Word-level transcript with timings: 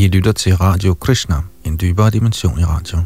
I 0.00 0.08
lytter 0.08 0.32
til 0.32 0.56
Radio 0.56 0.94
Krishna, 0.94 1.36
en 1.64 1.78
dybere 1.80 2.10
dimension 2.10 2.58
i 2.58 2.64
radio. 2.64 2.98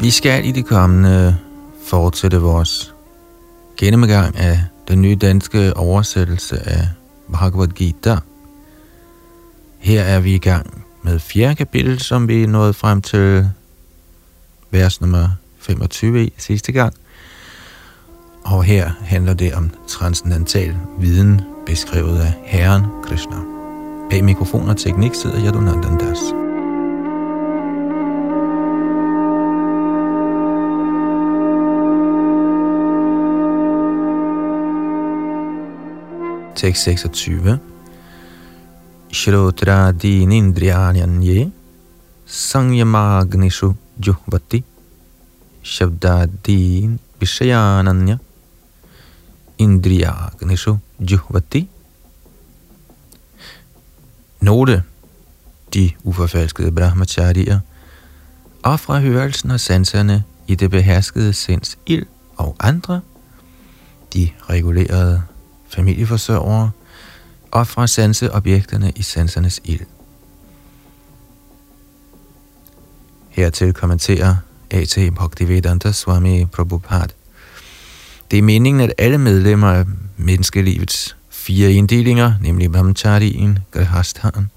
Vi 0.00 0.10
skal 0.10 0.44
i 0.44 0.52
det 0.52 0.66
kommende 0.66 1.36
fortsætte 1.84 2.40
vores 2.40 2.94
gennemgang 3.76 4.36
af 4.36 4.64
den 4.88 5.02
nye 5.02 5.16
danske 5.16 5.76
oversættelse 5.76 6.68
af 6.68 6.88
Bhagavad 7.32 7.68
Gita. 7.68 8.16
Her 9.78 10.02
er 10.02 10.20
vi 10.20 10.34
i 10.34 10.38
gang 10.38 10.84
med 11.02 11.18
fjerde 11.18 11.54
kapitel, 11.54 12.00
som 12.00 12.28
vi 12.28 12.46
nåede 12.46 12.74
frem 12.74 13.02
til 13.02 13.50
vers 14.70 15.00
nummer 15.00 15.28
25 15.58 16.24
i 16.24 16.32
sidste 16.36 16.72
gang. 16.72 16.94
Og 18.44 18.64
her 18.64 18.90
handler 19.00 19.34
det 19.34 19.54
om 19.54 19.70
transcendental 19.88 20.76
viden, 20.98 21.40
beskrevet 21.66 22.18
af 22.18 22.34
Herren 22.44 22.84
Krishna. 23.04 23.36
Bag 24.10 24.24
mikrofon 24.24 24.68
og 24.68 24.76
teknik 24.76 25.14
sidder 25.14 25.44
Yadunandandas. 25.44 26.18
Das. 26.18 26.37
Tekst 36.58 36.84
26. 36.84 37.58
Shrotradi 39.12 40.26
nindriyanyanye 40.26 41.50
sangyamagnishu 42.26 43.74
juhvati. 44.06 44.64
Shabdadin 45.62 46.98
vishayananya 47.20 48.18
indriyagnishu 49.58 50.78
juhvati. 50.98 51.68
Note. 54.40 54.82
De 55.74 55.92
uforfalskede 56.02 56.72
brahmacharier 56.72 57.60
og 58.62 58.80
fra 58.80 59.00
hørelsen 59.00 59.50
og 59.50 59.60
sanserne 59.60 60.24
i 60.46 60.54
det 60.54 60.70
beherskede 60.70 61.32
sinds 61.32 61.78
ild 61.86 62.06
og 62.36 62.56
andre, 62.60 63.00
de 64.14 64.30
regulerede 64.50 65.22
familieforsørgere 65.68 66.70
og 67.50 67.66
fra 67.66 67.86
sanseobjekterne 67.86 68.92
i 68.96 69.02
sansernes 69.02 69.60
ild. 69.64 69.86
Hertil 73.28 73.72
kommenterer 73.72 74.36
A.T. 74.70 74.98
Bhaktivedanta 75.16 75.92
Swami 75.92 76.44
Prabhupada. 76.44 77.12
Det 78.30 78.38
er 78.38 78.42
meningen, 78.42 78.80
at 78.80 78.92
alle 78.98 79.18
medlemmer 79.18 79.68
af 79.68 79.84
menneskelivets 80.16 81.16
fire 81.30 81.72
inddelinger, 81.72 82.34
nemlig 82.42 82.72
Brahmacharien, 82.72 83.58
Grihasthan, 83.70 84.50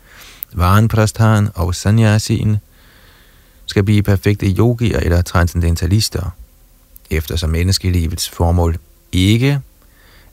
Varenprasthan 0.54 1.50
og 1.56 1.76
Sanyasien, 1.76 2.58
skal 3.66 3.84
blive 3.84 4.04
perfekte 4.04 4.46
yogier 4.46 5.00
eller 5.00 5.22
transcendentalister, 5.22 6.30
eftersom 7.10 7.50
menneskelivets 7.50 8.30
formål 8.30 8.78
ikke 9.12 9.60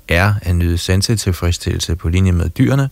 er 0.09 0.35
at 0.43 0.57
nyde 0.57 0.79
sansetilfredsstillelse 0.79 1.97
på 1.97 2.09
linje 2.09 2.33
med 2.33 2.49
dyrene, 2.49 2.91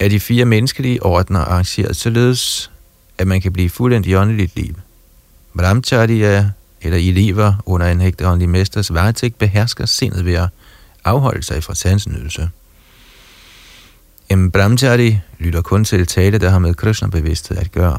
er 0.00 0.08
de 0.08 0.20
fire 0.20 0.44
menneskelige 0.44 1.02
ordner 1.02 1.40
arrangeret 1.40 1.96
således, 1.96 2.70
at 3.18 3.26
man 3.26 3.40
kan 3.40 3.52
blive 3.52 3.70
fuldendt 3.70 4.06
i 4.06 4.14
åndeligt 4.14 4.56
liv. 4.56 4.74
Brahmacharya, 5.58 6.50
eller 6.82 6.98
elever 6.98 7.54
under 7.66 7.86
en 7.86 8.00
hægte 8.00 8.28
åndelig 8.28 8.48
mesters 8.48 8.94
varetægt, 8.94 9.38
behersker 9.38 9.86
sindet 9.86 10.24
ved 10.24 10.34
at 10.34 10.48
afholde 11.04 11.42
sig 11.42 11.64
fra 11.64 11.74
sansenydelse. 11.74 12.50
En 14.28 14.50
brahmachari 14.50 15.18
lytter 15.38 15.62
kun 15.62 15.84
til 15.84 16.06
tale, 16.06 16.38
der 16.38 16.50
har 16.50 16.58
med 16.58 16.74
Krishna-bevidsthed 16.74 17.56
at 17.56 17.72
gøre. 17.72 17.98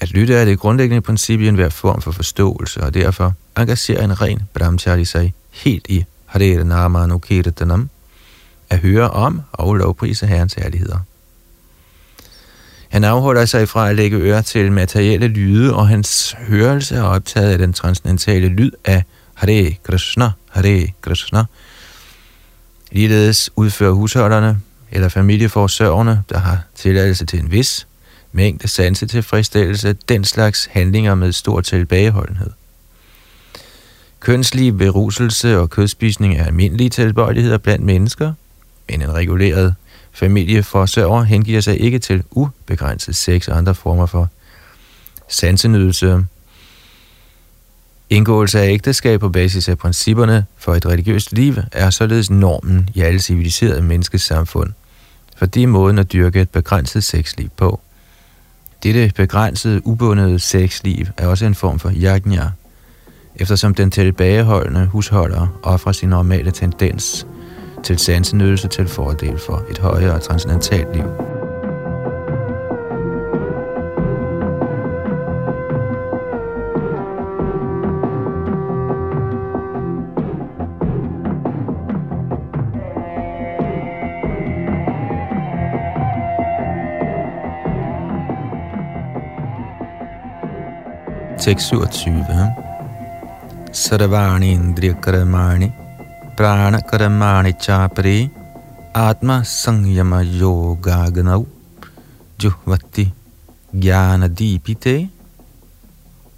At 0.00 0.10
lytte 0.10 0.34
er 0.34 0.44
det 0.44 0.58
grundlæggende 0.58 1.00
princip 1.00 1.40
i 1.40 1.48
enhver 1.48 1.68
form 1.68 2.02
for 2.02 2.12
forståelse, 2.12 2.80
og 2.80 2.94
derfor 2.94 3.34
engagerer 3.56 4.04
en 4.04 4.20
ren 4.20 4.42
brahmachari 4.54 5.04
sig 5.04 5.34
helt 5.50 5.86
i 5.88 6.04
Hare 6.28 6.64
Nama 6.64 7.06
Nukirtanam, 7.06 7.90
at 8.70 8.78
høre 8.78 9.10
om 9.10 9.42
og 9.52 9.74
lovprise 9.74 10.26
Herrens 10.26 10.54
ærligheder. 10.58 10.98
Han 12.88 13.04
afholder 13.04 13.44
sig 13.44 13.68
fra 13.68 13.90
at 13.90 13.96
lægge 13.96 14.16
øre 14.16 14.42
til 14.42 14.72
materielle 14.72 15.28
lyde, 15.28 15.74
og 15.74 15.88
hans 15.88 16.36
hørelse 16.38 16.94
er 16.94 17.02
optaget 17.02 17.52
af 17.52 17.58
den 17.58 17.72
transcendentale 17.72 18.48
lyd 18.48 18.70
af 18.84 19.04
Hare 19.34 19.76
Krishna, 19.82 20.30
Hare 20.50 20.88
Krishna. 21.00 21.44
Ligeledes 22.90 23.50
udfører 23.56 23.92
husholderne 23.92 24.60
eller 24.90 25.08
familieforsørgerne, 25.08 26.22
der 26.28 26.38
har 26.38 26.58
tilladelse 26.74 27.26
til 27.26 27.38
en 27.38 27.50
vis 27.50 27.86
mængde 28.32 28.68
sanse 28.68 29.06
tilfredsstillelse, 29.06 29.92
den 30.08 30.24
slags 30.24 30.68
handlinger 30.72 31.14
med 31.14 31.32
stor 31.32 31.60
tilbageholdenhed. 31.60 32.50
Kønslig 34.28 34.78
beruselse 34.78 35.58
og 35.58 35.70
kødspisning 35.70 36.36
er 36.36 36.44
almindelige 36.44 36.90
tilbøjeligheder 36.90 37.58
blandt 37.58 37.84
mennesker, 37.84 38.32
men 38.90 39.02
en 39.02 39.14
reguleret 39.14 39.74
familieforsørger 40.12 41.22
hengiver 41.22 41.60
sig 41.60 41.80
ikke 41.80 41.98
til 41.98 42.22
ubegrænset 42.30 43.16
sex 43.16 43.48
og 43.48 43.56
andre 43.56 43.74
former 43.74 44.06
for 44.06 44.28
sansenydelse. 45.28 46.24
Indgåelse 48.10 48.60
af 48.60 48.72
ægteskab 48.72 49.20
på 49.20 49.28
basis 49.28 49.68
af 49.68 49.78
principperne 49.78 50.46
for 50.56 50.74
et 50.74 50.86
religiøst 50.86 51.32
liv 51.32 51.54
er 51.72 51.90
således 51.90 52.30
normen 52.30 52.90
i 52.94 53.00
alle 53.00 53.20
civiliserede 53.20 53.82
menneskesamfund, 53.82 54.72
for 55.36 55.46
det 55.46 55.62
er 55.62 55.66
måden 55.66 55.98
at 55.98 56.12
dyrke 56.12 56.40
et 56.40 56.50
begrænset 56.50 57.04
sexliv 57.04 57.48
på. 57.56 57.80
Dette 58.82 59.12
begrænsede, 59.16 59.86
ubundede 59.86 60.38
sexliv 60.38 61.06
er 61.16 61.26
også 61.26 61.46
en 61.46 61.54
form 61.54 61.78
for 61.78 61.92
yajna, 61.96 62.50
eftersom 63.38 63.74
den 63.74 63.90
tilbageholdende 63.90 64.86
husholder 64.86 65.58
offrer 65.62 65.92
sin 65.92 66.08
normale 66.08 66.50
tendens 66.50 67.26
til 67.82 67.98
sansenydelse 67.98 68.68
til 68.68 68.88
fordel 68.88 69.38
for 69.38 69.64
et 69.70 69.78
højere 69.78 70.18
transcendentalt 70.18 70.96
liv. 70.96 71.04
Tekst 91.38 91.66
27 91.66 92.67
sarvani 93.78 94.48
indriya 94.52 94.94
karamani 95.04 95.68
prana 96.36 96.80
karamani 96.90 97.52
chapri 97.64 98.30
atma 98.94 99.36
yoga 100.40 101.10
dipite 104.38 105.08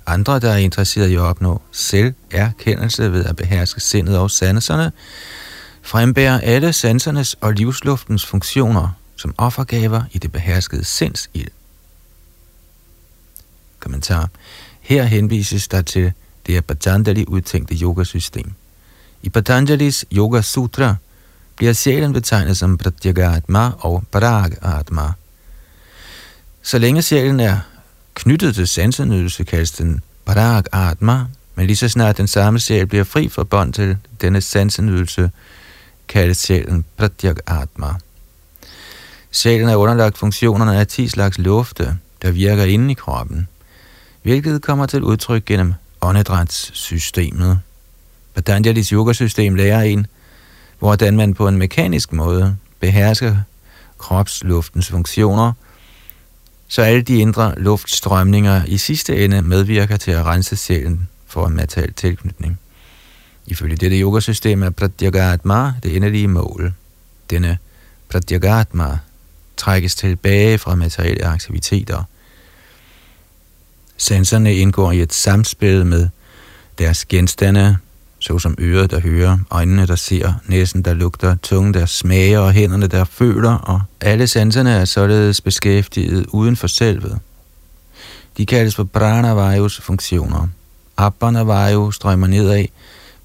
andre, 0.06 0.40
der 0.40 0.50
er 0.50 0.56
interesseret 0.56 1.08
i 1.08 1.14
at 1.14 1.20
opnå 1.20 1.62
selverkendelse 1.72 3.12
ved 3.12 3.24
at 3.24 3.36
beherske 3.36 3.80
sindet 3.80 4.18
og 4.18 4.30
sanserne, 4.30 4.92
frembærer 5.82 6.40
alle 6.40 6.72
sansernes 6.72 7.34
og 7.40 7.52
livsluftens 7.52 8.26
funktioner 8.26 8.88
som 9.16 9.34
offergaver 9.38 10.02
i 10.12 10.18
det 10.18 10.32
beherskede 10.32 10.84
sinds 10.84 11.30
ild. 11.34 11.50
Kommentar. 13.78 14.28
Her 14.80 15.04
henvises 15.04 15.68
der 15.68 15.82
til 15.82 16.12
det 16.50 16.56
er 16.56 16.60
Patanjali 16.60 17.24
udtænkte 17.28 17.74
yogasystem. 17.74 18.52
I 19.22 19.28
Patanjalis 19.28 20.04
Yoga 20.12 20.40
Sutra 20.40 20.94
bliver 21.56 21.72
sjælen 21.72 22.12
betegnet 22.12 22.56
som 22.56 22.78
Pratyagatma 22.78 23.70
og 23.78 24.04
Paragatma. 24.12 25.02
Så 26.62 26.78
længe 26.78 27.02
sjælen 27.02 27.40
er 27.40 27.58
knyttet 28.14 28.54
til 28.54 28.68
sansenydelse, 28.68 29.44
kaldes 29.44 29.70
den 29.70 30.00
Paragatma, 30.24 31.24
men 31.54 31.66
lige 31.66 31.76
så 31.76 31.88
snart 31.88 32.16
den 32.16 32.28
samme 32.28 32.60
sjæl 32.60 32.86
bliver 32.86 33.04
fri 33.04 33.28
fra 33.28 33.44
bånd 33.44 33.72
til 33.72 33.96
denne 34.20 34.40
sansenydelse, 34.40 35.30
kaldes 36.08 36.38
sjælen 36.38 36.84
Pratyagatma. 36.96 37.94
Sjælen 39.30 39.68
er 39.68 39.76
underlagt 39.76 40.18
funktionerne 40.18 40.76
af 40.76 40.86
10 40.86 41.08
slags 41.08 41.38
lufte, 41.38 41.98
der 42.22 42.30
virker 42.30 42.64
inde 42.64 42.90
i 42.90 42.94
kroppen, 42.94 43.48
hvilket 44.22 44.62
kommer 44.62 44.86
til 44.86 45.02
udtryk 45.02 45.44
gennem 45.44 45.74
åndedrætssystemet. 46.00 47.60
Patanjalis 48.34 48.88
yogasystem 48.88 49.54
lærer 49.54 49.82
en, 49.82 50.06
hvordan 50.78 51.16
man 51.16 51.34
på 51.34 51.48
en 51.48 51.56
mekanisk 51.56 52.12
måde 52.12 52.56
behersker 52.80 53.36
kropsluftens 53.98 54.88
funktioner, 54.88 55.52
så 56.68 56.82
alle 56.82 57.02
de 57.02 57.18
indre 57.18 57.54
luftstrømninger 57.56 58.64
i 58.64 58.78
sidste 58.78 59.24
ende 59.24 59.42
medvirker 59.42 59.96
til 59.96 60.10
at 60.10 60.24
rense 60.24 60.56
sjælen 60.56 61.08
for 61.26 61.46
en 61.46 61.56
materiel 61.56 61.92
tilknytning. 61.92 62.58
Ifølge 63.46 63.76
dette 63.76 64.00
yogasystem 64.00 64.62
er 64.62 64.70
pratyagatma 64.70 65.72
det 65.82 65.96
endelige 65.96 66.28
mål. 66.28 66.72
Denne 67.30 67.58
pratyagatma 68.08 68.98
trækkes 69.56 69.94
tilbage 69.94 70.58
fra 70.58 70.74
materielle 70.74 71.24
aktiviteter. 71.24 72.04
Sensorne 74.00 74.54
indgår 74.54 74.92
i 74.92 75.02
et 75.02 75.12
samspil 75.12 75.86
med 75.86 76.08
deres 76.78 77.04
genstande, 77.04 77.76
såsom 78.18 78.54
øret, 78.58 78.90
der 78.90 79.00
hører, 79.00 79.38
øjnene, 79.50 79.86
der 79.86 79.96
ser, 79.96 80.32
næsen, 80.46 80.82
der 80.82 80.94
lugter, 80.94 81.36
tungen, 81.42 81.74
der 81.74 81.86
smager 81.86 82.38
og 82.38 82.52
hænderne, 82.52 82.86
der 82.86 83.04
føler, 83.04 83.52
og 83.52 83.80
alle 84.00 84.26
sanserne 84.26 84.70
er 84.70 84.84
således 84.84 85.40
beskæftiget 85.40 86.26
uden 86.26 86.56
for 86.56 86.66
selvet. 86.66 87.18
De 88.36 88.46
kaldes 88.46 88.74
for 88.74 88.84
pranavayus 88.84 89.80
funktioner. 89.80 90.48
Appanavayu 90.96 91.90
strømmer 91.90 92.26
nedad, 92.26 92.64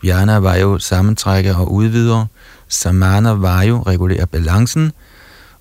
Vyanavayu 0.02 0.80
sammentrækker 0.80 1.56
og 1.56 1.74
udvider, 1.74 2.26
Samanavayu 2.68 3.82
regulerer 3.82 4.26
balancen, 4.26 4.92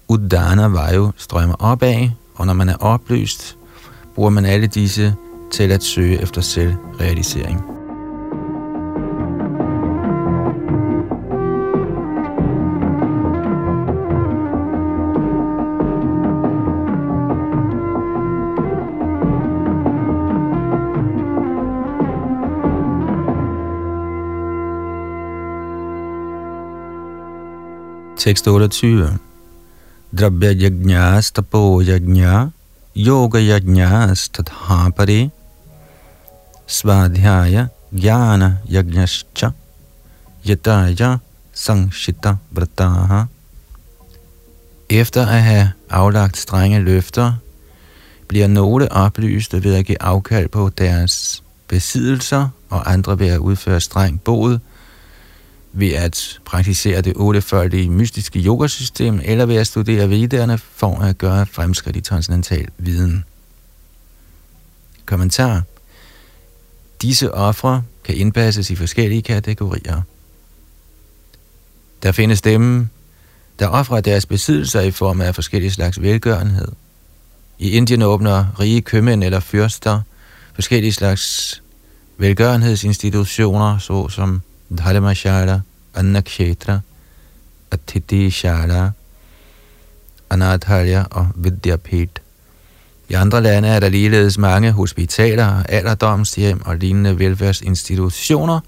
Uddanavayu 0.09 1.13
strømmer 1.17 1.57
opad, 1.59 2.09
og 2.35 2.47
når 2.47 2.53
man 2.53 2.69
er 2.69 2.77
oplyst, 2.77 3.57
bruger 4.15 4.31
man 4.31 4.45
alle 4.45 4.67
disse 4.67 5.15
til 5.51 5.73
at 5.73 5.83
søge 5.83 6.23
efter 6.23 6.41
selvrealisering. 6.41 7.75
628. 28.25 29.19
Drabya 30.13 30.53
yajñas 30.57 31.29
tapo 31.33 31.83
yajña 31.85 32.54
yoga 32.97 33.39
yajnas 33.41 34.29
tathapare 34.29 35.31
svadhyaya 36.67 37.69
jnana 37.93 38.59
yajnascha 38.71 39.53
yataya 40.45 41.19
sangshita 41.53 42.37
vrataha. 42.51 43.27
Efter 44.91 45.27
at 45.27 45.43
have 45.43 45.73
aflagt 45.91 46.37
strenge 46.37 46.81
løfter, 46.81 47.33
bliver 48.29 48.47
nogle 48.47 48.93
oplyste 48.93 49.65
ved 49.65 49.75
at 49.75 49.85
give 49.85 50.03
afkald 50.03 50.49
på 50.49 50.71
deres 50.79 51.43
besiddelser, 51.69 52.49
og 52.71 52.93
andre 52.93 53.19
ved 53.19 53.29
at 53.29 53.39
udføre 53.39 53.81
streng 53.81 54.21
bod, 54.21 54.59
ved 55.77 55.93
at 55.93 56.41
praktisere 56.45 57.01
det 57.01 57.13
otteføldige 57.17 57.91
mystiske 57.91 58.39
yogasystem, 58.39 59.21
eller 59.25 59.47
ved 59.47 59.57
at 59.57 59.67
studere 59.67 60.09
vidderne 60.09 60.59
for 60.59 60.99
at 60.99 61.19
gøre 61.19 61.47
fremskridt 61.47 61.97
i 61.97 62.01
transcendental 62.01 62.69
viden. 62.79 63.25
Kommentar. 65.07 65.63
Disse 67.03 67.35
ofre 67.35 67.83
kan 68.05 68.17
indpasses 68.17 68.71
i 68.71 68.75
forskellige 68.75 69.23
kategorier. 69.23 70.03
Der 72.03 72.13
findes 72.13 72.43
dem, 72.43 72.89
der 73.59 73.69
offrer 73.69 74.01
deres 74.01 74.27
besiddelser 74.27 74.81
i 74.81 74.91
form 74.91 75.21
af 75.21 75.35
forskellige 75.35 75.71
slags 75.71 76.03
velgørenhed. 76.03 76.69
I 77.59 77.71
Indien 77.71 78.03
åbner 78.03 78.61
rige 78.61 78.83
købmænd 78.83 79.25
eller 79.25 79.41
fyrster 79.41 80.01
forskellige 80.55 80.93
slags 80.93 81.63
velgørenhedsinstitutioner, 82.19 83.79
såsom 83.79 84.43
Dharmashala, 84.71 85.61
Annakshetra, 85.95 86.81
Atiti 87.71 88.31
Shala, 88.31 88.91
Anadhalya 90.31 91.05
og 91.11 91.29
Vidyapet. 91.35 92.21
I 93.09 93.15
andre 93.15 93.43
lande 93.43 93.69
er 93.69 93.81
der 93.81 93.89
ligeledes 93.89 94.39
mange 94.39 94.73
hospitaler, 94.73 95.63
alderdomshjem 95.63 96.63
og 96.65 96.77
lignende 96.77 97.19
velfærdsinstitutioner, 97.19 98.61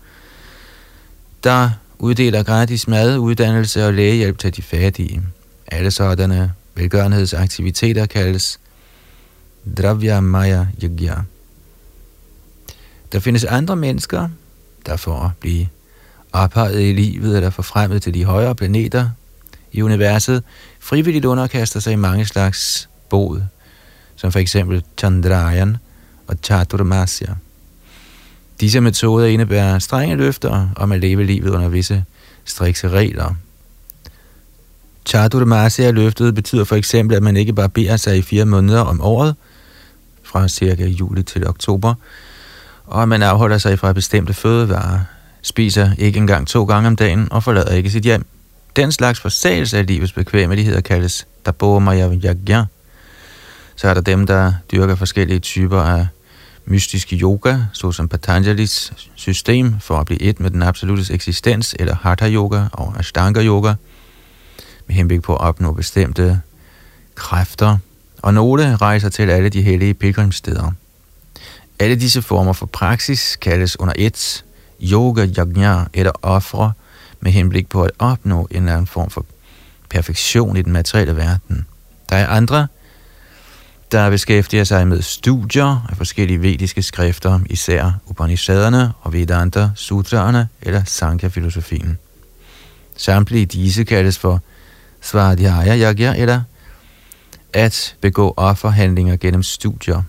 der 1.44 1.70
uddeler 1.98 2.42
gratis 2.42 2.88
mad, 2.88 3.18
uddannelse 3.18 3.86
og 3.86 3.94
lægehjælp 3.94 4.38
til 4.38 4.56
de 4.56 4.62
fattige. 4.62 5.22
Alle 5.66 5.90
sådanne 5.90 6.52
velgørenhedsaktiviteter 6.74 8.06
kaldes 8.06 8.60
Dravya 9.78 10.20
Maya 10.20 10.66
Yagya. 10.82 11.14
Der 13.12 13.20
findes 13.20 13.44
andre 13.44 13.76
mennesker, 13.76 14.28
der 14.86 14.96
for 14.96 15.20
at 15.20 15.30
blive 15.40 15.68
ophøjet 16.36 16.82
i 16.82 16.92
livet 16.92 17.36
eller 17.36 17.50
forfremmet 17.50 18.02
til 18.02 18.14
de 18.14 18.24
højere 18.24 18.54
planeter 18.54 19.08
i 19.72 19.82
universet, 19.82 20.42
frivilligt 20.80 21.24
underkaster 21.24 21.80
sig 21.80 21.92
i 21.92 21.96
mange 21.96 22.26
slags 22.26 22.88
bod, 23.10 23.42
som 24.16 24.32
for 24.32 24.38
eksempel 24.38 24.82
Chandrayan 24.98 25.76
og 26.26 26.36
Chaturmasya. 26.42 27.34
Disse 28.60 28.80
metoder 28.80 29.26
indebærer 29.26 29.78
strenge 29.78 30.16
løfter 30.16 30.68
om 30.76 30.92
at 30.92 31.00
leve 31.00 31.24
livet 31.24 31.50
under 31.50 31.68
visse 31.68 32.04
strikse 32.44 32.88
regler. 32.88 33.34
Chaturmasya-løftet 35.06 36.34
betyder 36.34 36.64
for 36.64 36.76
eksempel, 36.76 37.16
at 37.16 37.22
man 37.22 37.36
ikke 37.36 37.52
barberer 37.52 37.96
sig 37.96 38.18
i 38.18 38.22
fire 38.22 38.44
måneder 38.44 38.80
om 38.80 39.00
året, 39.00 39.34
fra 40.22 40.48
cirka 40.48 40.86
juli 40.86 41.22
til 41.22 41.48
oktober, 41.48 41.94
og 42.86 43.02
at 43.02 43.08
man 43.08 43.22
afholder 43.22 43.58
sig 43.58 43.78
fra 43.78 43.92
bestemte 43.92 44.34
fødevarer, 44.34 45.00
spiser 45.46 45.90
ikke 45.98 46.18
engang 46.18 46.48
to 46.48 46.64
gange 46.64 46.86
om 46.86 46.96
dagen 46.96 47.28
og 47.30 47.42
forlader 47.42 47.74
ikke 47.74 47.90
sit 47.90 48.02
hjem. 48.02 48.26
Den 48.76 48.92
slags 48.92 49.20
forsagelse 49.20 49.78
af 49.78 49.86
livets 49.86 50.12
bekvemmeligheder 50.12 50.80
kaldes 50.80 51.26
Dabomaya 51.46 52.10
Så 53.76 53.88
er 53.88 53.94
der 53.94 54.00
dem, 54.00 54.26
der 54.26 54.52
dyrker 54.72 54.94
forskellige 54.94 55.38
typer 55.38 55.80
af 55.80 56.06
mystiske 56.64 57.16
yoga, 57.16 57.58
såsom 57.72 58.08
Patanjalis 58.08 58.92
system 59.14 59.80
for 59.80 59.98
at 59.98 60.06
blive 60.06 60.22
et 60.22 60.40
med 60.40 60.50
den 60.50 60.62
absolute 60.62 61.14
eksistens, 61.14 61.74
eller 61.78 61.96
Hatha 62.02 62.30
Yoga 62.30 62.64
og 62.72 62.94
Ashtanga 62.98 63.44
Yoga, 63.44 63.74
med 64.86 64.96
henblik 64.96 65.22
på 65.22 65.34
at 65.34 65.40
opnå 65.40 65.72
bestemte 65.72 66.40
kræfter, 67.14 67.78
og 68.22 68.34
nogle 68.34 68.76
rejser 68.76 69.08
til 69.08 69.30
alle 69.30 69.48
de 69.48 69.62
hellige 69.62 69.94
pilgrimssteder. 69.94 70.72
Alle 71.78 71.96
disse 71.96 72.22
former 72.22 72.52
for 72.52 72.66
praksis 72.66 73.36
kaldes 73.36 73.80
under 73.80 73.94
et 73.96 74.44
yoga 74.80 75.26
yajna 75.26 75.84
eller 75.94 76.12
ofre 76.22 76.72
med 77.20 77.32
henblik 77.32 77.68
på 77.68 77.82
at 77.82 77.90
opnå 77.98 78.48
en 78.50 78.56
eller 78.56 78.72
anden 78.72 78.86
form 78.86 79.10
for 79.10 79.24
perfektion 79.90 80.56
i 80.56 80.62
den 80.62 80.72
materielle 80.72 81.16
verden. 81.16 81.66
Der 82.10 82.16
er 82.16 82.28
andre, 82.28 82.68
der 83.92 84.10
beskæftiger 84.10 84.64
sig 84.64 84.88
med 84.88 85.02
studier 85.02 85.86
af 85.90 85.96
forskellige 85.96 86.42
vediske 86.42 86.82
skrifter, 86.82 87.40
især 87.50 87.92
Upanishaderne 88.06 88.92
og 89.00 89.12
Vedanta, 89.12 89.70
Sutraerne 89.74 90.48
eller 90.62 90.84
Sankhya-filosofien. 90.84 91.98
Samtlige 92.96 93.46
disse 93.46 93.84
kaldes 93.84 94.18
for 94.18 94.40
Svadhyaya 95.00 95.76
Yagya 95.78 96.14
eller 96.16 96.42
at 97.52 97.96
begå 98.00 98.34
offerhandlinger 98.36 99.16
gennem 99.16 99.42
studier. 99.42 100.02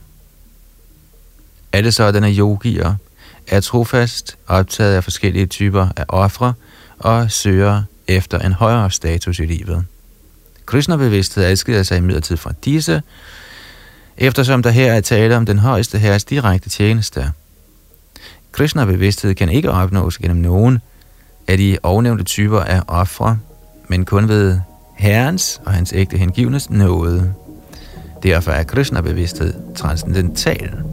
Alle 1.71 1.91
sådanne 1.91 2.31
yogier 2.31 2.95
er 3.47 3.59
trofast 3.59 4.37
optaget 4.47 4.95
af 4.95 5.03
forskellige 5.03 5.45
typer 5.45 5.87
af 5.95 6.05
ofre 6.07 6.53
og 6.99 7.31
søger 7.31 7.83
efter 8.07 8.39
en 8.39 8.53
højere 8.53 8.91
status 8.91 9.39
i 9.39 9.45
livet. 9.45 9.85
Krishna-bevidsthed 10.65 11.43
adskiller 11.43 11.83
sig 11.83 11.97
imidlertid 11.97 12.37
fra 12.37 12.53
disse, 12.65 13.01
eftersom 14.17 14.63
der 14.63 14.69
her 14.69 14.93
er 14.93 15.01
tale 15.01 15.37
om 15.37 15.45
den 15.45 15.59
højeste 15.59 15.97
herres 15.97 16.25
direkte 16.25 16.69
tjeneste. 16.69 17.31
Krishna-bevidsthed 18.51 19.35
kan 19.35 19.49
ikke 19.49 19.71
opnås 19.71 20.17
gennem 20.17 20.37
nogen 20.37 20.79
af 21.47 21.57
de 21.57 21.77
ovennævnte 21.83 22.23
typer 22.23 22.59
af 22.59 22.81
ofre, 22.87 23.39
men 23.87 24.05
kun 24.05 24.27
ved 24.29 24.59
herrens 24.95 25.61
og 25.65 25.73
hans 25.73 25.93
ægte 25.93 26.17
hengivnes 26.17 26.69
nåde. 26.69 27.33
Derfor 28.23 28.51
er 28.51 28.63
Krishna-bevidsthed 28.63 29.53
transcendental. 29.75 30.83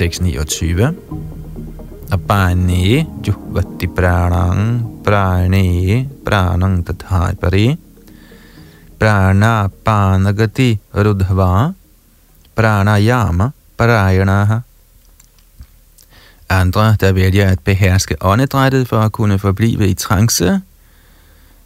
629. 0.00 0.96
Pane 2.26 3.06
juhvati 3.20 3.86
pranang 3.86 4.80
prane 5.04 6.08
pranang 6.24 6.80
tathai 6.86 7.36
pare 7.36 7.76
prana 8.98 9.68
panagati 9.84 10.78
rudhva 10.94 11.74
pranayama 12.56 13.52
parayanaha. 13.76 14.58
Andre, 16.48 16.96
der 17.00 17.12
vælger 17.12 17.48
at 17.48 17.60
beherske 17.60 18.16
åndedrættet 18.20 18.88
for 18.88 19.00
at 19.00 19.12
kunne 19.12 19.38
forblive 19.38 19.88
i 19.88 19.94
trance, 19.94 20.60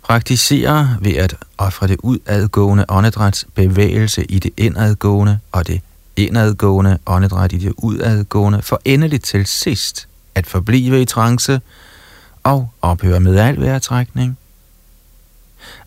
praktiserer 0.03 0.97
ved 1.01 1.15
at 1.15 1.35
ofre 1.59 1.87
det 1.87 1.97
udadgående 2.03 2.85
åndedræts 2.89 3.47
bevægelse 3.55 4.25
i 4.25 4.39
det 4.39 4.51
indadgående 4.57 5.39
og 5.53 5.67
det 5.67 5.81
indadgående 6.17 6.99
åndedræt 7.07 7.53
i 7.53 7.59
det 7.59 7.73
udadgående, 7.77 8.63
for 8.63 8.81
endeligt 8.85 9.25
til 9.25 9.47
sidst 9.47 10.09
at 10.35 10.47
forblive 10.47 11.03
i 11.03 11.05
trance 11.05 11.61
og 12.43 12.71
ophøre 12.83 13.21
med 13.21 13.39
al 13.39 13.61
vejrtrækning. 13.61 14.39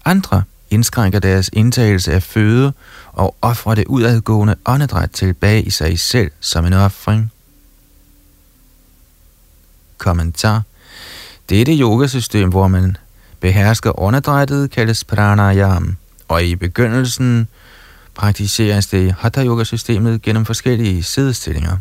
Andre 0.05 0.43
indskrænker 0.69 1.19
deres 1.19 1.49
indtagelse 1.53 2.13
af 2.13 2.23
føde 2.23 2.73
og 3.13 3.35
offrer 3.41 3.75
det 3.75 3.85
udadgående 3.85 4.55
åndedræt 4.65 5.11
tilbage 5.11 5.63
i 5.63 5.69
sig 5.69 5.99
selv 5.99 6.31
som 6.39 6.65
en 6.65 6.73
offring. 6.73 7.31
Kommentar. 9.97 10.61
Dette 11.49 11.77
yogasystem, 11.77 12.49
hvor 12.49 12.67
man 12.67 12.97
behersker 13.39 13.99
åndedrættet, 13.99 14.71
kaldes 14.71 15.03
pranayam, 15.03 15.97
og 16.27 16.43
i 16.43 16.55
begyndelsen 16.55 17.47
praktiseres 18.17 18.87
det 18.87 19.07
i 19.07 19.13
Hatha 19.19 19.45
Yoga 19.45 19.63
systemet 19.63 20.21
gennem 20.21 20.45
forskellige 20.45 21.03
sidestillinger. 21.03 21.77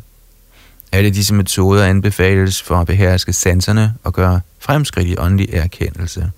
Alle 0.93 1.11
disse 1.11 1.35
metoder 1.35 1.85
anbefales 1.85 2.63
for 2.63 2.77
at 2.77 2.87
beherske 2.87 3.33
sanserne 3.33 3.95
og 4.05 4.13
gøre 4.13 4.41
fremskridt 4.59 5.09
i 5.09 5.17
åndelig 5.19 5.49
erkendelse. 5.53 6.31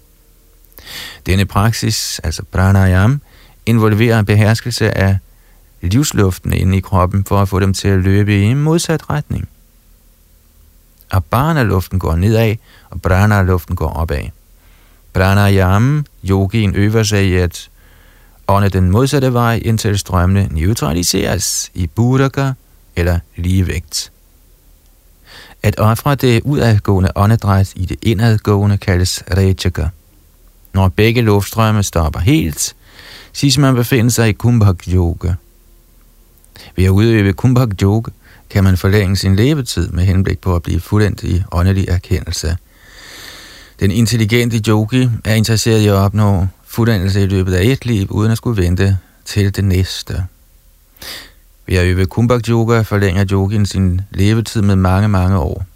Denne 1.27 1.45
praksis, 1.45 2.21
altså 2.25 2.43
pranayam, 2.53 3.21
involverer 3.67 4.23
beherskelse 4.23 4.99
af 4.99 5.19
livsluften 5.83 6.53
inde 6.53 6.77
i 6.77 6.81
kroppen 6.81 7.25
for 7.25 7.43
at 7.43 7.49
få 7.49 7.61
dem 7.61 7.75
til 7.75 7.89
at 7.89 7.99
løbe 7.99 8.43
i 8.43 8.55
modsat 8.55 9.11
retning. 9.11 9.49
Abana-luften 11.11 11.99
går 11.99 12.17
nedad, 12.17 12.57
og 12.91 13.03
prana-luften 13.03 13.77
går 13.77 13.89
opad. 13.89 14.25
Pranayam, 15.13 16.07
yogien 16.25 16.75
øver 16.75 17.03
sig 17.03 17.25
i 17.25 17.37
at 17.37 17.69
ånde 18.49 18.69
den 18.69 18.91
modsatte 18.91 19.33
vej, 19.33 19.61
indtil 19.65 19.99
strømmene 19.99 20.49
neutraliseres 20.51 21.71
i 21.75 21.87
buddhaka 21.87 22.53
eller 22.97 23.19
ligevægt. 23.37 24.13
At 25.63 25.79
ofre 25.79 26.15
det 26.15 26.43
udadgående 26.45 27.11
åndedræt 27.15 27.73
i 27.77 27.87
det 27.87 27.97
indadgående 28.03 28.77
kaldes 28.77 29.25
rejaka. 29.37 29.89
Når 30.73 30.89
begge 30.89 31.23
luftstrømme 31.23 31.83
stopper 31.83 32.21
helt, 32.21 32.77
siges 33.33 33.59
man 33.59 33.75
befinder 33.75 34.11
sig 34.11 34.29
i 34.29 34.33
kumbhak 34.33 34.89
yoga. 34.89 35.35
Ved 36.77 36.85
at 36.85 36.91
udøve 36.91 37.33
kumbhak 37.33 37.69
yoga 37.83 38.11
kan 38.51 38.65
man 38.65 38.77
forlænge 38.77 39.17
sin 39.17 39.37
levetid 39.37 39.89
med 39.89 40.05
henblik 40.05 40.39
på 40.39 40.57
at 40.57 40.63
blive 40.63 40.81
fuldendt 40.81 41.23
i 41.23 41.43
åndelig 41.53 41.89
erkendelse. 41.89 42.57
Den 43.81 43.91
intelligente 43.91 44.71
yogi 44.71 45.09
er 45.25 45.35
interesseret 45.35 45.81
i 45.81 45.87
at 45.87 45.95
opnå 45.95 46.47
fuldendelse 46.69 47.23
i 47.23 47.27
løbet 47.27 47.55
af 47.55 47.65
et 47.65 47.87
liv, 47.87 48.07
uden 48.11 48.33
at 48.33 48.37
skulle 48.37 48.63
vente 48.63 48.99
til 49.25 49.57
det 49.57 49.65
næste. 49.65 50.27
Ved 51.67 51.77
at 51.77 51.87
øve 51.87 52.07
kumbak 52.07 52.49
yoga 52.49 52.81
forlænger 52.81 53.25
yogien 53.31 53.67
sin 53.67 54.01
levetid 54.11 54.63
med 54.63 54.77
mange, 54.77 55.09
mange 55.09 55.39
år. 55.39 55.67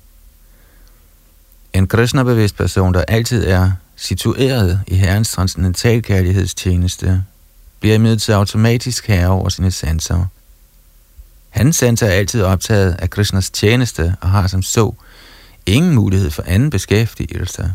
En 1.72 1.87
Krishna-bevidst 1.87 2.56
person, 2.56 2.94
der 2.94 3.04
altid 3.08 3.46
er 3.46 3.72
situeret 3.96 4.80
i 4.87 4.94
Herrens 4.94 5.30
transcendental 5.30 6.02
kærlighedstjeneste, 6.02 7.25
bliver 7.80 7.94
imidlertid 7.94 8.34
automatisk 8.34 9.06
herre 9.06 9.28
over 9.28 9.49
sine 9.49 9.70
sanser. 9.70 10.26
Hans 11.50 11.76
sanser 11.76 12.06
er 12.06 12.11
altid 12.11 12.42
optaget 12.42 12.96
af 12.99 13.11
Krishnas 13.11 13.50
tjeneste 13.50 14.16
og 14.20 14.30
har 14.30 14.46
som 14.46 14.62
så 14.62 14.92
ingen 15.66 15.94
mulighed 15.94 16.30
for 16.30 16.42
anden 16.46 16.70
beskæftigelse. 16.70 17.75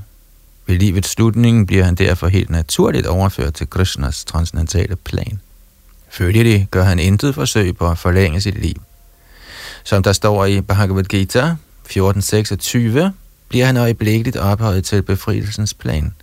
Ved 0.68 0.80
livets 0.80 1.10
slutning 1.10 1.68
bliver 1.68 1.84
han 1.84 1.96
derfor 1.96 2.28
helt 2.28 2.50
naturligt 2.50 3.08
overført 3.08 3.54
til 3.54 3.70
Krishnas 3.70 4.26
transcendentale 4.26 4.96
plan. 4.96 5.40
Følgelig 6.10 6.68
gør 6.72 6.84
han 6.84 7.00
intet 7.00 7.36
forsøg 7.36 7.78
på 7.78 7.90
at 7.90 7.98
forlænge 7.98 8.42
sit 8.42 8.62
liv. 8.62 8.82
Som 9.84 10.04
der 10.04 10.14
står 10.14 10.46
i 10.46 10.62
Bhagavad 10.62 11.04
Gita 11.04 11.56
14.26, 11.90 13.10
bliver 13.50 13.66
han 13.66 13.78
øjeblikkeligt 13.78 14.38
ophøjet 14.38 14.86
til 14.86 15.02
befrielsens 15.02 15.74
plan. 15.74 16.14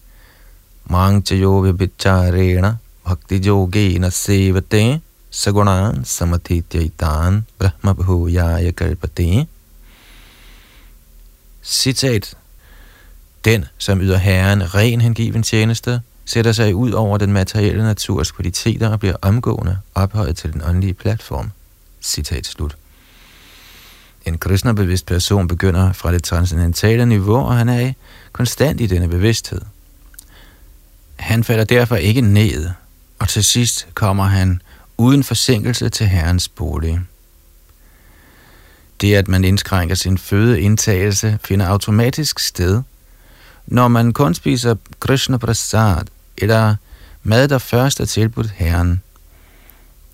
Mang 0.84 1.24
vibhicharena 1.30 2.76
bhakti 3.04 3.48
yogena 3.48 4.10
sevate 4.10 5.00
sagunan 5.30 6.04
samatityaitan 6.04 7.46
brahma 7.58 7.92
bhujaya 7.92 8.70
kalpate. 8.70 9.46
Citat. 11.62 12.36
Den, 13.44 13.64
som 13.78 14.00
yder 14.00 14.16
Herren 14.16 14.74
ren 14.74 15.00
hengiven 15.00 15.42
tjeneste, 15.42 16.00
sætter 16.24 16.52
sig 16.52 16.74
ud 16.74 16.90
over 16.90 17.18
den 17.18 17.32
materielle 17.32 17.82
naturs 17.82 18.30
kvaliteter 18.30 18.88
og 18.88 19.00
bliver 19.00 19.16
omgående 19.22 19.78
ophøjet 19.94 20.36
til 20.36 20.52
den 20.52 20.62
åndelige 20.64 20.94
platform. 20.94 21.50
Citat 22.02 22.46
slut. 22.46 22.76
En 24.26 24.38
kristnerbevidst 24.38 25.06
person 25.06 25.48
begynder 25.48 25.92
fra 25.92 26.12
det 26.12 26.22
transcendentale 26.22 27.06
niveau, 27.06 27.36
og 27.36 27.56
han 27.56 27.68
er 27.68 27.92
konstant 28.32 28.80
i 28.80 28.86
denne 28.86 29.08
bevidsthed. 29.08 29.60
Han 31.16 31.44
falder 31.44 31.64
derfor 31.64 31.96
ikke 31.96 32.20
ned, 32.20 32.70
og 33.18 33.28
til 33.28 33.44
sidst 33.44 33.86
kommer 33.94 34.24
han 34.24 34.62
uden 34.96 35.24
forsinkelse 35.24 35.88
til 35.88 36.06
Herrens 36.06 36.48
bolig. 36.48 37.00
Det, 39.00 39.14
at 39.14 39.28
man 39.28 39.44
indskrænker 39.44 39.94
sin 39.94 40.18
fødeindtagelse, 40.18 41.38
finder 41.44 41.66
automatisk 41.66 42.38
sted, 42.38 42.82
når 43.66 43.88
man 43.88 44.12
kun 44.12 44.35
spiser 44.35 44.75
Krishna 45.00 45.37
Prasad, 45.37 46.04
eller 46.38 46.75
mad, 47.23 47.49
der 47.49 47.59
først 47.59 48.00
er 48.00 48.04
tilbudt 48.04 48.50
Herren. 48.50 49.00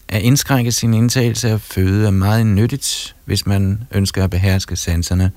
At 0.09 0.23
indskrænke 0.23 0.73
sin 0.73 0.95
indtagelse 0.95 1.49
af 1.51 1.61
føde 1.61 2.07
er 2.07 2.11
meget 2.11 2.47
nyttigt, 2.47 3.17
hvis 3.25 3.47
man 3.47 3.83
ønsker 3.91 4.25
at 4.25 4.31
beherske 4.31 4.77
sanserne. 4.77 5.31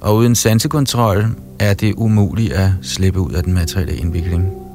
Og 0.00 0.16
uden 0.16 0.34
sansekontrol 0.34 1.26
er 1.58 1.74
det 1.74 1.94
umuligt 1.96 2.52
at 2.52 2.70
slippe 2.82 3.20
ud 3.20 3.32
af 3.32 3.42
den 3.42 3.52
materielle 3.52 3.96
indvikling. 3.96 4.71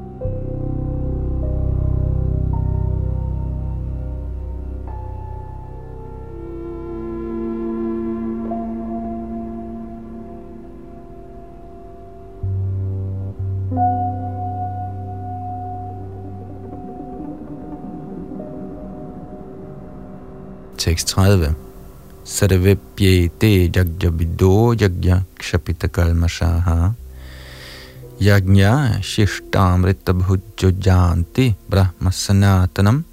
Tekst 20.88 21.08
30. 21.08 21.56
Sarvepyete 22.24 23.68
yagyavido 23.76 24.72
yagya 24.72 25.24
kshapita 25.36 25.88
kalmashaha 25.88 26.94
yagnya 28.22 29.02
shishtamrita 29.04 30.14
bhujjojanti 30.14 31.56
brahma 31.70 32.12
sanatanam. 32.12 33.04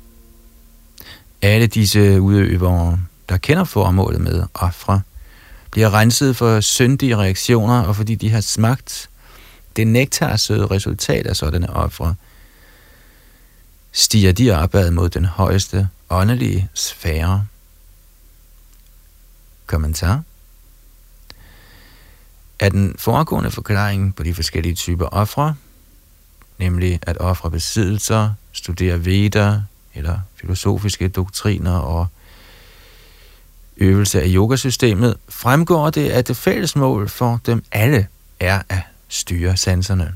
Alle 1.42 1.66
disse 1.66 2.20
udøvere, 2.20 2.98
der 3.28 3.38
kender 3.38 3.64
formålet 3.64 4.20
med 4.20 4.42
ofre, 4.54 5.00
bliver 5.70 5.94
renset 5.94 6.36
for 6.36 6.60
syndige 6.60 7.16
reaktioner, 7.16 7.82
og 7.82 7.96
fordi 7.96 8.14
de 8.14 8.30
har 8.30 8.40
smagt 8.40 9.08
det 9.76 9.86
nektarsøde 9.86 10.66
resultat 10.66 11.26
af 11.26 11.36
sådanne 11.36 11.76
ofre, 11.76 12.14
stiger 13.92 14.32
de 14.32 14.50
opad 14.62 14.90
mod 14.90 15.08
den 15.08 15.24
højeste 15.24 15.88
åndelige 16.10 16.68
sfære. 16.74 17.46
Kommentar 19.66 20.22
er 22.58 22.68
den 22.68 22.94
foregående 22.98 23.50
forklaring 23.50 24.16
på 24.16 24.22
de 24.22 24.34
forskellige 24.34 24.74
typer 24.74 25.06
ofre, 25.06 25.54
nemlig 26.58 27.00
at 27.02 27.18
ofre 27.18 27.50
besiddelser, 27.50 28.30
studere 28.52 29.04
veder 29.04 29.62
eller 29.94 30.18
filosofiske 30.36 31.08
doktriner 31.08 31.78
og 31.78 32.06
øvelse 33.76 34.22
af 34.22 34.26
yogasystemet, 34.28 35.16
fremgår 35.28 35.90
det, 35.90 36.10
at 36.10 36.28
det 36.28 36.36
fælles 36.36 36.76
mål 36.76 37.08
for 37.08 37.40
dem 37.46 37.64
alle 37.72 38.06
er 38.40 38.62
at 38.68 38.80
styre 39.08 39.56
sanserne. 39.56 40.14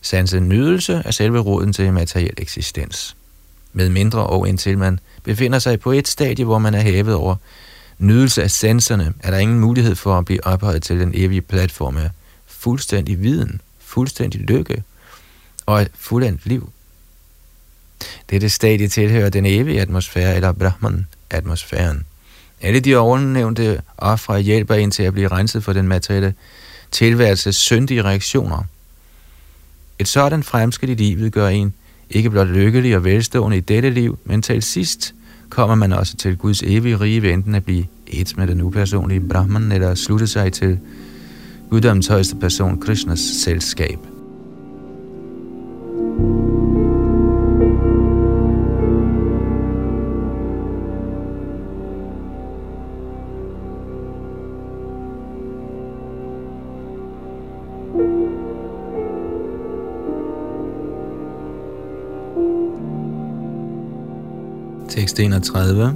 Sansen 0.00 0.48
nydelse 0.48 1.02
er 1.04 1.10
selve 1.10 1.40
roden 1.40 1.72
til 1.72 1.92
materiel 1.92 2.34
eksistens. 2.38 3.16
Med 3.72 3.88
mindre 3.88 4.26
og 4.26 4.48
indtil 4.48 4.78
man 4.78 5.00
befinder 5.22 5.58
sig 5.58 5.80
på 5.80 5.92
et 5.92 6.08
stadie, 6.08 6.44
hvor 6.44 6.58
man 6.58 6.74
er 6.74 6.80
hævet 6.80 7.14
over 7.14 7.36
nydelse 8.02 8.42
af 8.42 8.50
senserne 8.50 9.14
er 9.20 9.30
der 9.30 9.38
ingen 9.38 9.60
mulighed 9.60 9.94
for 9.94 10.18
at 10.18 10.24
blive 10.24 10.46
ophøjet 10.46 10.82
til 10.82 11.00
den 11.00 11.12
evige 11.14 11.40
platform 11.40 11.96
af 11.96 12.10
fuldstændig 12.46 13.22
viden, 13.22 13.60
fuldstændig 13.78 14.40
lykke 14.40 14.82
og 15.66 15.82
et 15.82 15.90
fuldendt 15.94 16.46
liv. 16.46 16.72
Dette 18.30 18.48
stadie 18.48 18.88
tilhører 18.88 19.28
den 19.28 19.46
evige 19.46 19.80
atmosfære, 19.80 20.36
eller 20.36 20.52
Brahman-atmosfæren. 20.52 22.04
Alle 22.60 22.80
de 22.80 22.96
ovennævnte 22.96 23.82
ofre 23.98 24.40
hjælper 24.40 24.74
en 24.74 24.90
til 24.90 25.02
at 25.02 25.12
blive 25.12 25.28
renset 25.28 25.64
for 25.64 25.72
den 25.72 25.88
materielle 25.88 26.34
tilværelses 26.90 27.56
syndige 27.56 28.02
reaktioner. 28.02 28.64
Et 29.98 30.08
sådan 30.08 30.42
fremskridt 30.42 31.00
i 31.00 31.04
livet 31.04 31.32
gør 31.32 31.48
en 31.48 31.74
ikke 32.10 32.30
blot 32.30 32.48
lykkelig 32.48 32.96
og 32.96 33.04
velstående 33.04 33.56
i 33.56 33.60
dette 33.60 33.90
liv, 33.90 34.18
men 34.24 34.42
til 34.42 34.62
sidst 34.62 35.14
kommer 35.52 35.74
man 35.74 35.92
også 35.92 36.16
til 36.16 36.36
Guds 36.36 36.62
evige 36.62 37.00
rige 37.00 37.22
ved 37.22 37.30
enten 37.30 37.54
at 37.54 37.64
blive 37.64 37.84
et 38.06 38.34
med 38.36 38.46
den 38.46 38.60
upersonlige 38.60 39.20
Brahman 39.20 39.72
eller 39.72 39.94
slutte 39.94 40.26
sig 40.26 40.52
til 40.52 40.78
guddommens 41.70 42.06
højeste 42.06 42.36
person, 42.36 42.80
Krishnas 42.80 43.20
selskab. 43.20 43.98
31. 65.14 65.94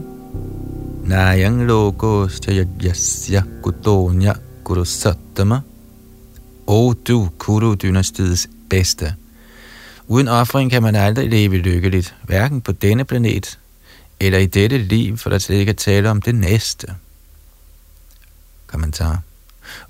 Nayang 1.05 1.67
logo 1.67 2.29
yasya 2.29 3.43
kutonya 3.63 4.35
kurusattama. 4.65 5.63
O 6.67 6.93
du, 6.93 7.29
Kuru-dynastiets 7.39 8.49
bedste. 8.71 9.15
Uden 10.09 10.29
offring 10.29 10.71
kan 10.71 10.83
man 10.83 10.95
aldrig 10.95 11.31
leve 11.31 11.57
lykkeligt, 11.57 12.15
hverken 12.23 12.61
på 12.61 12.73
denne 12.73 13.05
planet 13.05 13.59
eller 14.21 14.39
i 14.39 14.47
dette 14.47 14.79
liv, 14.79 15.17
for 15.17 15.31
der 15.31 15.39
slet 15.39 15.57
ikke 15.57 15.71
at 15.71 15.77
tale 15.77 16.11
om 16.11 16.23
det 16.23 16.35
næste. 16.35 16.87
Kommentar. 18.67 19.21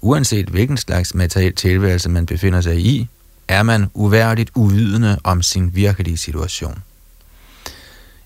Uanset 0.01 0.49
hvilken 0.49 0.77
slags 0.77 1.15
materiel 1.15 1.55
tilværelse 1.55 2.09
man 2.09 2.27
befinder 2.27 2.61
sig 2.61 2.79
i, 2.79 3.09
er 3.49 3.63
man 3.63 3.91
uværligt 3.95 4.51
uvidende 4.55 5.19
om 5.25 5.43
sin 5.43 5.75
virkelige 5.75 6.17
situation. 6.17 6.83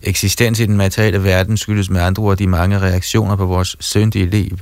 Eksistens 0.02 0.60
i 0.60 0.66
den 0.66 0.76
materielle 0.76 1.24
verden 1.24 1.56
skyldes 1.56 1.90
med 1.90 2.00
andre 2.00 2.22
ord 2.22 2.36
de 2.36 2.46
mange 2.46 2.78
reaktioner 2.78 3.36
på 3.36 3.46
vores 3.46 3.76
syndige 3.80 4.26
liv. 4.26 4.58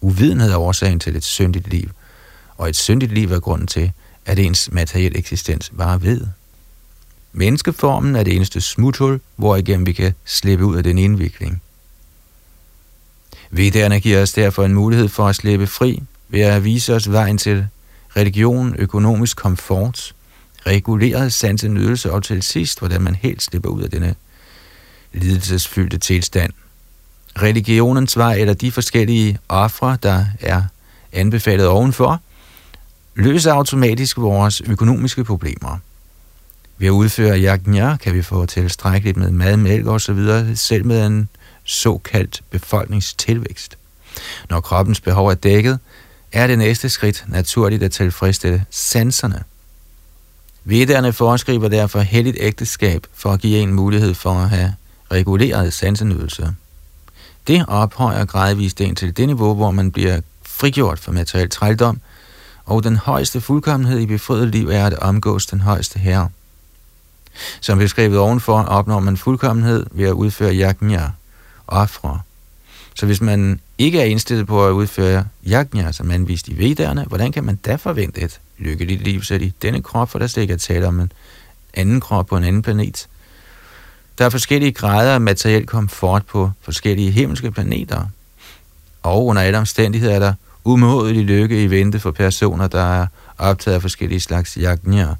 Uvidenhed 0.00 0.52
er 0.52 0.56
årsagen 0.56 1.00
til 1.00 1.16
et 1.16 1.24
syndigt 1.24 1.68
liv, 1.70 1.90
og 2.56 2.68
et 2.68 2.76
syndigt 2.76 3.12
liv 3.12 3.32
er 3.32 3.40
grunden 3.40 3.66
til, 3.66 3.92
at 4.26 4.38
ens 4.38 4.72
materielle 4.72 5.18
eksistens 5.18 5.72
bare 5.78 6.02
ved. 6.02 6.26
Menneskeformen 7.32 8.16
er 8.16 8.22
det 8.22 8.36
eneste 8.36 8.60
smuthul, 8.60 9.20
hvorigennem 9.36 9.86
vi 9.86 9.92
kan 9.92 10.14
slippe 10.24 10.64
ud 10.64 10.76
af 10.76 10.82
den 10.82 10.98
indvikling. 10.98 11.62
Vedderne 13.50 14.00
giver 14.00 14.22
os 14.22 14.32
derfor 14.32 14.64
en 14.64 14.74
mulighed 14.74 15.08
for 15.08 15.28
at 15.28 15.36
slippe 15.36 15.66
fri 15.66 16.02
ved 16.28 16.40
at 16.40 16.64
vise 16.64 16.94
os 16.94 17.12
vejen 17.12 17.38
til 17.38 17.66
religion, 18.16 18.76
økonomisk 18.78 19.36
komfort, 19.36 20.14
reguleret 20.66 21.32
sansenydelse 21.32 22.12
og 22.12 22.22
til 22.22 22.42
sidst, 22.42 22.78
hvordan 22.78 23.02
man 23.02 23.14
helt 23.14 23.42
slipper 23.42 23.70
ud 23.70 23.82
af 23.82 23.90
denne 23.90 24.14
lidelsesfyldte 25.12 25.98
tilstand. 25.98 26.52
Religionens 27.42 28.16
vej 28.16 28.34
eller 28.34 28.54
de 28.54 28.72
forskellige 28.72 29.38
ofre, 29.48 29.98
der 30.02 30.24
er 30.40 30.62
anbefalet 31.12 31.66
ovenfor, 31.66 32.20
løser 33.14 33.52
automatisk 33.52 34.18
vores 34.18 34.60
økonomiske 34.60 35.24
problemer. 35.24 35.78
Ved 36.78 36.86
at 36.86 36.90
udføre 36.90 37.40
yajna 37.40 37.96
kan 37.96 38.14
vi 38.14 38.22
få 38.22 38.46
tilstrækkeligt 38.46 39.16
med 39.16 39.30
mad, 39.30 39.56
mælk 39.56 39.86
og 39.86 40.00
så 40.00 40.12
videre, 40.12 40.56
selv 40.56 40.86
med 40.86 41.06
en 41.06 41.28
såkaldt 41.64 42.42
befolkningstilvækst. 42.50 43.78
Når 44.50 44.60
kroppens 44.60 45.00
behov 45.00 45.28
er 45.28 45.34
dækket, 45.34 45.78
er 46.32 46.46
det 46.46 46.58
næste 46.58 46.88
skridt 46.88 47.24
naturligt 47.28 47.82
at 47.82 47.92
tilfredsstille 47.92 48.64
sanserne. 48.70 49.42
Vedderne 50.64 51.12
foreskriver 51.12 51.68
derfor 51.68 52.00
heldigt 52.00 52.36
ægteskab 52.40 53.06
for 53.14 53.32
at 53.32 53.40
give 53.40 53.58
en 53.58 53.74
mulighed 53.74 54.14
for 54.14 54.30
at 54.30 54.48
have 54.48 54.74
reguleret 55.12 55.72
sansenydelse. 55.72 56.54
Det 57.46 57.64
ophøjer 57.68 58.24
gradvist 58.24 58.80
en 58.80 58.94
til 58.94 59.16
det 59.16 59.26
niveau, 59.26 59.54
hvor 59.54 59.70
man 59.70 59.92
bliver 59.92 60.20
frigjort 60.42 60.98
fra 60.98 61.12
materiel 61.12 61.50
trældom, 61.50 62.00
og 62.64 62.84
den 62.84 62.96
højeste 62.96 63.40
fuldkommenhed 63.40 63.98
i 63.98 64.06
befriet 64.06 64.48
liv 64.48 64.68
er 64.68 64.86
at 64.86 64.94
omgås 64.94 65.46
den 65.46 65.60
højeste 65.60 65.98
herre. 65.98 66.28
Som 67.60 67.78
beskrevet 67.78 68.18
ovenfor, 68.18 68.62
opnår 68.62 69.00
man 69.00 69.16
fuldkommenhed 69.16 69.86
ved 69.90 70.04
at 70.04 70.12
udføre 70.12 70.54
yajna, 70.54 71.12
ofre. 71.66 72.20
Så 72.94 73.06
hvis 73.06 73.20
man 73.20 73.60
ikke 73.78 74.00
er 74.00 74.04
indstillet 74.04 74.46
på 74.46 74.66
at 74.66 74.70
udføre 74.72 75.24
yajna, 75.46 75.92
som 75.92 76.10
anvist 76.10 76.48
i 76.48 76.58
vedderne, 76.58 77.04
hvordan 77.04 77.32
kan 77.32 77.44
man 77.44 77.56
da 77.56 77.74
forvente 77.74 78.20
et 78.20 78.40
lykkeligt 78.58 79.02
liv 79.02 79.22
så 79.22 79.34
i 79.34 79.52
denne 79.62 79.82
krop, 79.82 80.10
for 80.10 80.18
der 80.18 80.26
slet 80.26 80.42
ikke 80.42 80.54
er 80.54 80.58
tale 80.58 80.86
om 80.86 81.00
en 81.00 81.12
anden 81.74 82.00
krop 82.00 82.26
på 82.26 82.36
en 82.36 82.44
anden 82.44 82.62
planet? 82.62 83.08
Der 84.18 84.24
er 84.24 84.30
forskellige 84.30 84.72
grader 84.72 85.14
af 85.14 85.20
materiel 85.20 85.66
komfort 85.66 86.26
på 86.26 86.50
forskellige 86.62 87.10
himmelske 87.10 87.50
planeter. 87.50 88.06
Og 89.02 89.26
under 89.26 89.42
alle 89.42 89.58
omstændigheder 89.58 90.14
er 90.14 90.18
der 90.18 90.32
umådelig 90.64 91.24
lykke 91.24 91.64
i 91.64 91.70
vente 91.70 91.98
for 91.98 92.10
personer, 92.10 92.66
der 92.66 93.00
er 93.00 93.06
optaget 93.38 93.74
af 93.74 93.82
forskellige 93.82 94.20
slags 94.20 94.56
jagnier. 94.56 95.14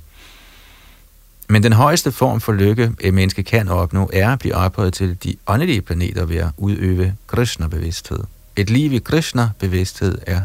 Men 1.48 1.62
den 1.62 1.72
højeste 1.72 2.12
form 2.12 2.40
for 2.40 2.52
lykke, 2.52 2.92
et 3.00 3.14
menneske 3.14 3.42
kan 3.42 3.68
opnå, 3.68 4.10
er 4.12 4.32
at 4.32 4.38
blive 4.38 4.54
ophøjet 4.54 4.94
til 4.94 5.16
de 5.24 5.36
åndelige 5.46 5.82
planeter 5.82 6.24
ved 6.24 6.36
at 6.36 6.48
udøve 6.56 7.14
Krishna-bevidsthed. 7.26 8.20
Et 8.56 8.70
liv 8.70 8.92
i 8.92 8.98
Krishna-bevidsthed 8.98 10.18
er 10.26 10.40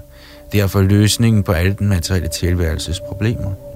derfor 0.52 0.82
løsningen 0.82 1.44
på 1.44 1.52
alle 1.52 1.76
den 1.80 1.88
materielle 1.88 2.30
tilværelses 2.30 3.00
problemer. 3.08 3.73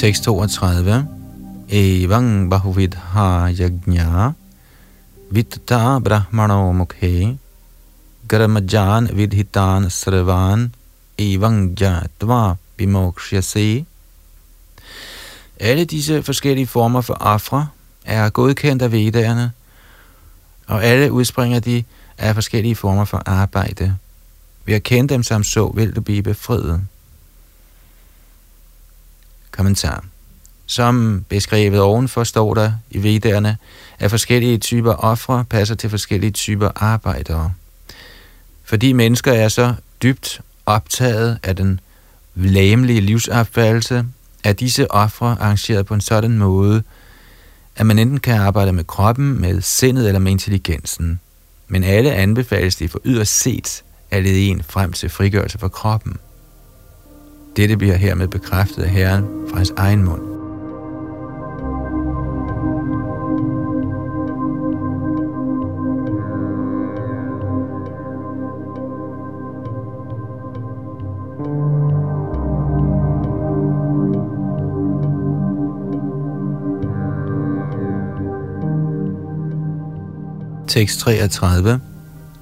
632. 0.00 1.04
Evang 1.68 2.48
bahuvidha 2.48 3.52
yajna 3.52 4.34
vitta 5.30 6.00
brahmano 6.00 6.72
mukhe 6.72 7.36
garamajan 8.26 9.10
vidhitan 9.12 9.90
sravan 9.90 10.72
evang 11.18 11.76
jatva 11.76 12.56
bimokshyase. 12.76 13.84
Alle 15.60 15.84
disse 15.84 16.22
forskellige 16.22 16.66
former 16.66 17.00
for 17.00 17.14
afra 17.14 17.66
er 18.04 18.30
godkendt 18.30 18.82
af 18.82 18.92
vedderne, 18.92 19.52
og 20.66 20.84
alle 20.84 21.12
udspringer 21.12 21.60
de 21.60 21.84
af 22.18 22.34
forskellige 22.34 22.76
former 22.76 23.04
for 23.04 23.22
arbejde. 23.26 23.96
Ved 24.64 24.74
at 24.74 24.82
kende 24.82 25.14
dem 25.14 25.22
som 25.22 25.44
så, 25.44 25.72
vil 25.74 25.96
du 25.96 26.00
blive 26.00 26.22
befriet. 26.22 26.80
Kommentar. 29.60 30.04
Som 30.66 31.24
beskrevet 31.28 31.80
ovenfor 31.80 32.24
står 32.24 32.54
der 32.54 32.72
i 32.90 33.02
vedderne, 33.02 33.56
at 33.98 34.10
forskellige 34.10 34.58
typer 34.58 34.92
ofre 34.92 35.44
passer 35.44 35.74
til 35.74 35.90
forskellige 35.90 36.30
typer 36.30 36.70
arbejdere. 36.76 37.52
Fordi 38.64 38.92
mennesker 38.92 39.32
er 39.32 39.48
så 39.48 39.74
dybt 40.02 40.40
optaget 40.66 41.38
af 41.42 41.56
den 41.56 41.80
læmelige 42.34 43.00
livsopfattelse, 43.00 44.04
er 44.44 44.52
disse 44.52 44.90
ofre 44.90 45.36
arrangeret 45.40 45.86
på 45.86 45.94
en 45.94 46.00
sådan 46.00 46.38
måde, 46.38 46.82
at 47.76 47.86
man 47.86 47.98
enten 47.98 48.20
kan 48.20 48.40
arbejde 48.40 48.72
med 48.72 48.84
kroppen, 48.84 49.40
med 49.40 49.60
sindet 49.60 50.06
eller 50.06 50.20
med 50.20 50.32
intelligensen. 50.32 51.20
Men 51.68 51.84
alle 51.84 52.12
anbefales 52.12 52.76
det 52.76 52.90
for 52.90 53.00
yderst 53.04 53.40
set 53.40 53.82
at 54.10 54.22
lede 54.22 54.40
en 54.40 54.62
frem 54.62 54.92
til 54.92 55.08
frigørelse 55.08 55.58
fra 55.58 55.68
kroppen. 55.68 56.16
Dette 57.56 57.76
bliver 57.76 57.96
hermed 57.96 58.28
bekræftet 58.28 58.82
af 58.82 58.90
Herren 58.90 59.24
fra 59.48 59.56
hans 59.56 59.72
egen 59.76 60.04
mund. 60.04 60.20
Tekst 80.68 81.00
33. 81.00 81.80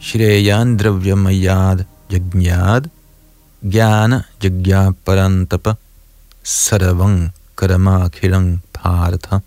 Shreyan 0.01 0.77
dravyamayad 0.77 1.79
Yajnyad 2.12 2.98
jnana 3.62 4.25
jagya 4.42 4.94
parantapa 5.05 5.77
saravang 6.44 7.33
karama 7.57 8.09
kilang 8.09 8.61
partha 8.73 9.42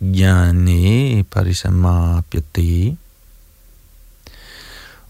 jnane 0.00 1.24
parisamapyate. 1.24 2.96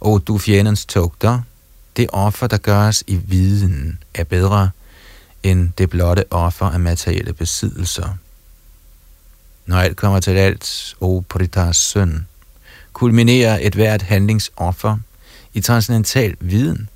O 0.00 0.18
du 0.18 0.38
fjendens 0.38 0.87
tugter, 0.87 1.42
det 1.96 2.11
offer, 2.12 2.46
der 2.46 2.59
gøres 2.59 3.04
i 3.07 3.16
viden, 3.16 3.98
er 4.14 4.24
bedre 4.24 4.70
end 5.42 5.72
det 5.78 5.90
blotte 5.90 6.24
offer 6.33 6.66
af 6.66 6.80
materielle 6.80 7.33
besiddelser. 7.33 8.16
Når 9.66 9.76
alt 9.76 9.96
kommer 9.96 10.20
til 10.20 10.30
alt, 10.30 10.94
o 11.00 11.24
Puritas 11.28 11.76
søn, 11.76 12.26
kulminerer 12.92 13.59
et 13.62 13.74
hvert 13.74 14.02
handlingsoffer 14.02 14.98
i 15.54 15.61
transcendental 15.61 16.37
viden. 16.40 16.88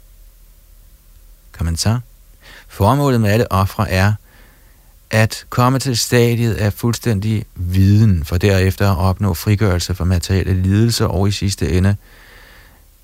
Kommentar. 1.59 2.01
Formålet 2.69 3.21
med 3.21 3.31
alle 3.31 3.53
ofre 3.53 3.91
er 3.91 4.13
at 5.11 5.45
komme 5.49 5.79
til 5.79 5.99
stadiet 5.99 6.55
af 6.55 6.73
fuldstændig 6.73 7.45
viden, 7.55 8.25
for 8.25 8.37
derefter 8.37 8.91
at 8.91 8.99
opnå 8.99 9.35
frigørelse 9.35 9.95
fra 9.95 10.05
materielle 10.05 10.63
lidelser 10.63 11.07
og 11.07 11.29
i 11.29 11.31
sidste 11.31 11.73
ende 11.73 11.97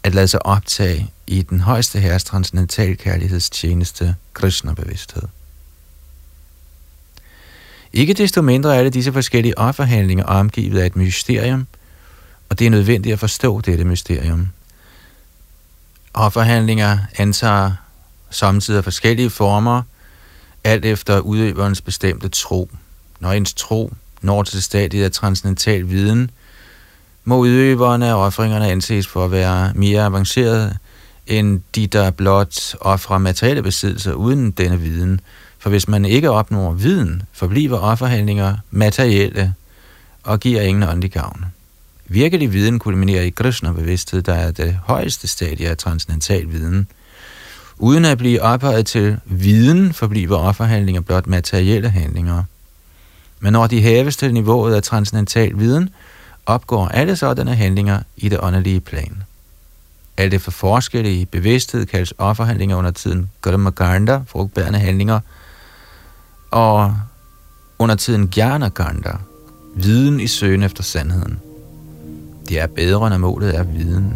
at 0.02 0.14
lade 0.14 0.28
sig 0.28 0.46
optage 0.46 1.10
i 1.26 1.42
den 1.42 1.60
højeste 1.60 2.00
herres 2.00 2.24
transcendental 2.24 2.96
kærlighedstjeneste, 2.96 4.14
Krishna-bevidsthed. 4.32 5.22
Ikke 7.92 8.14
desto 8.14 8.42
mindre 8.42 8.74
er 8.74 8.78
alle 8.78 8.90
disse 8.90 9.12
forskellige 9.12 9.58
offerhandlinger 9.58 10.24
omgivet 10.24 10.80
af 10.80 10.86
et 10.86 10.96
mysterium, 10.96 11.66
og 12.48 12.58
det 12.58 12.66
er 12.66 12.70
nødvendigt 12.70 13.12
at 13.12 13.18
forstå 13.18 13.60
dette 13.60 13.84
mysterium. 13.84 14.48
Offerhandlinger 16.14 16.98
antager 17.16 17.72
samtidig 18.34 18.84
forskellige 18.84 19.30
former, 19.30 19.82
alt 20.64 20.84
efter 20.84 21.20
udøverens 21.20 21.80
bestemte 21.80 22.28
tro. 22.28 22.70
Når 23.20 23.32
ens 23.32 23.54
tro 23.54 23.92
når 24.24 24.42
til 24.42 24.62
stadiet 24.62 25.04
af 25.04 25.12
transcendental 25.12 25.88
viden, 25.88 26.30
må 27.24 27.36
udøverne 27.36 28.08
af 28.08 28.14
offringerne 28.14 28.70
anses 28.70 29.06
for 29.06 29.24
at 29.24 29.30
være 29.30 29.72
mere 29.74 30.04
avancerede 30.04 30.76
end 31.26 31.60
de, 31.74 31.86
der 31.86 32.10
blot 32.10 32.74
offrer 32.80 33.18
materielle 33.18 33.62
besiddelser 33.62 34.12
uden 34.12 34.50
denne 34.50 34.80
viden. 34.80 35.20
For 35.58 35.70
hvis 35.70 35.88
man 35.88 36.04
ikke 36.04 36.30
opnår 36.30 36.72
viden, 36.72 37.22
forbliver 37.32 37.78
offerhandlinger 37.78 38.56
materielle 38.70 39.54
og 40.22 40.40
giver 40.40 40.62
ingen 40.62 40.82
åndelig 40.82 41.12
gavn. 41.12 41.44
Virkelig 42.06 42.52
viden 42.52 42.78
kulminerer 42.78 43.22
i 43.22 43.30
Krishna-bevidsthed, 43.30 44.22
der 44.22 44.34
er 44.34 44.50
det 44.50 44.78
højeste 44.84 45.28
stadie 45.28 45.68
af 45.68 45.76
transcendental 45.76 46.52
viden. 46.52 46.86
Uden 47.78 48.04
at 48.04 48.18
blive 48.18 48.42
ophøjet 48.42 48.86
til 48.86 49.20
viden, 49.24 49.92
forbliver 49.92 50.36
offerhandlinger 50.36 51.00
blot 51.00 51.26
materielle 51.26 51.90
handlinger. 51.90 52.42
Men 53.40 53.52
når 53.52 53.66
de 53.66 53.82
hæves 53.82 54.16
til 54.16 54.34
niveauet 54.34 54.74
af 54.74 54.82
transcendental 54.82 55.58
viden, 55.58 55.90
opgår 56.46 56.88
alle 56.88 57.16
sådanne 57.16 57.54
handlinger 57.54 58.00
i 58.16 58.28
det 58.28 58.38
åndelige 58.42 58.80
plan. 58.80 59.22
Alt 60.16 60.32
det 60.32 60.42
for 60.42 60.50
forskellige 60.50 61.26
bevidsthed 61.26 61.86
kaldes 61.86 62.14
offerhandlinger 62.18 62.76
under 62.76 62.90
tiden 62.90 63.30
Gurmaganda, 63.42 64.20
frugtbærende 64.26 64.78
handlinger, 64.78 65.20
og 66.50 66.96
under 67.78 67.94
tiden 67.94 68.28
Gyanaganda, 68.28 69.12
viden 69.76 70.20
i 70.20 70.26
søgen 70.26 70.62
efter 70.62 70.82
sandheden. 70.82 71.40
Det 72.48 72.60
er 72.60 72.66
bedre, 72.66 73.10
når 73.10 73.18
målet 73.18 73.56
er 73.56 73.62
viden. 73.62 74.14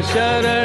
शरण 0.00 0.59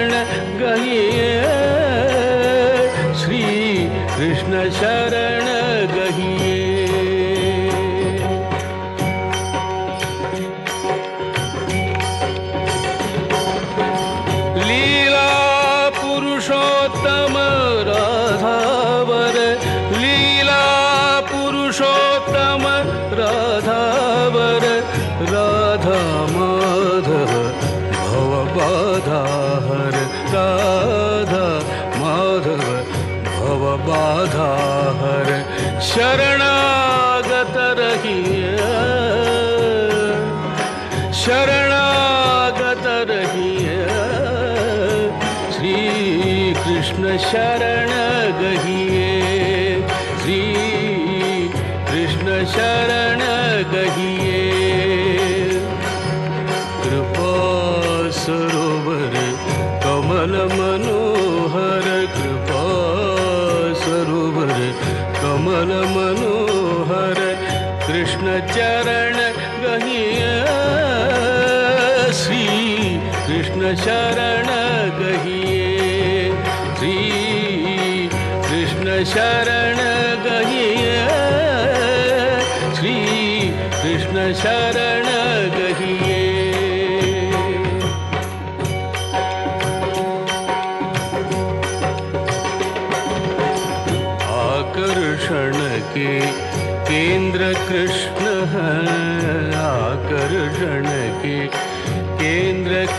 शरण 47.15 47.74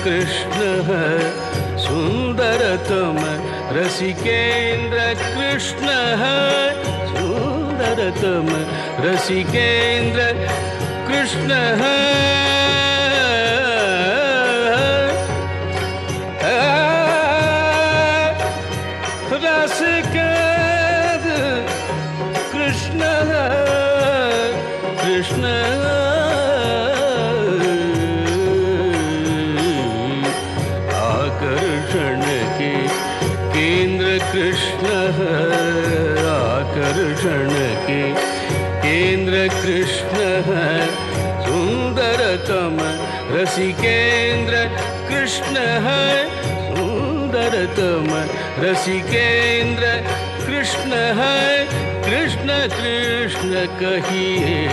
कृष्णः 0.07 0.89
सुन्दरतम 1.85 3.17
रसिकेन्द्र 3.77 4.99
कृष्णः 5.23 6.23
सुन्दरतम 7.09 8.21
त्वं 8.21 8.47
रसिकेन्द्र 9.05 10.29
कृष्णः 11.09 11.83
कृष्ण 39.49 40.19
है, 40.47 40.85
सुंदरतम 41.45 42.77
रसिकेंद्र 43.35 44.63
कृष्ण 45.09 45.57
है, 45.85 46.07
सुंदरतम 46.75 48.07
रसिकेंद्र 48.63 49.91
कृष्ण 50.45 51.01
है, 51.19 51.65
कृष्ण 52.07 52.57
कृष्ण 52.75 53.65
कहिए। 53.81 54.65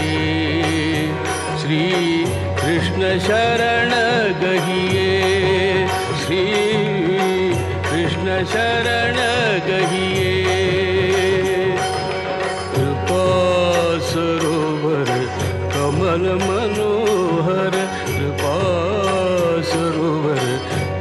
श्री 1.60 1.84
कृष्ण 2.60 3.18
शरण 3.18 3.90
गहिए 4.40 5.86
श्री 6.24 6.44
कृष्ण 7.86 8.44
शरण 8.52 9.16
गहिए 9.68 10.63
मनोहर 16.22 17.70
कृपासरोवर 18.06 18.60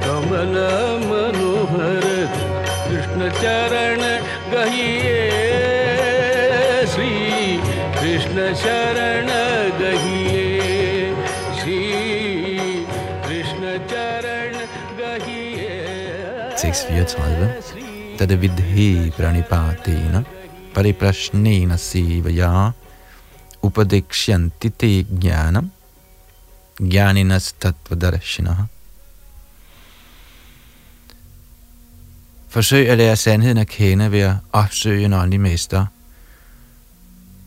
कमल 0.05 0.55
मनोहर 1.05 2.05
कृष्णचरण 2.87 4.01
गहिये। 4.51 5.43
श्री 6.87 7.11
कृष्णचरण 8.01 9.27
गहिये। 9.79 11.15
श्री 11.61 11.79
कृष्णचरण 13.27 14.53
गिये 14.99 16.57
सिक्स् 16.57 16.85
तद्विद्धि 18.19 19.11
प्रणिपातेन 19.17 20.25
परिप्रश्नेन 20.75 21.75
सेवया। 21.77 22.73
Upadikshyanti 23.63 24.69
te 24.69 25.05
jnanam 25.23 25.71
jnaninas 26.79 27.53
tatvadarshina. 27.53 28.55
Forsøg 32.49 32.89
at 32.89 32.97
lære 32.97 33.15
sandheden 33.15 33.57
at 33.57 33.67
kende 33.67 34.11
ved 34.11 34.19
at 34.19 34.35
opsøge 34.53 35.05
en 35.05 35.13
åndelig 35.13 35.41
mester. 35.41 35.85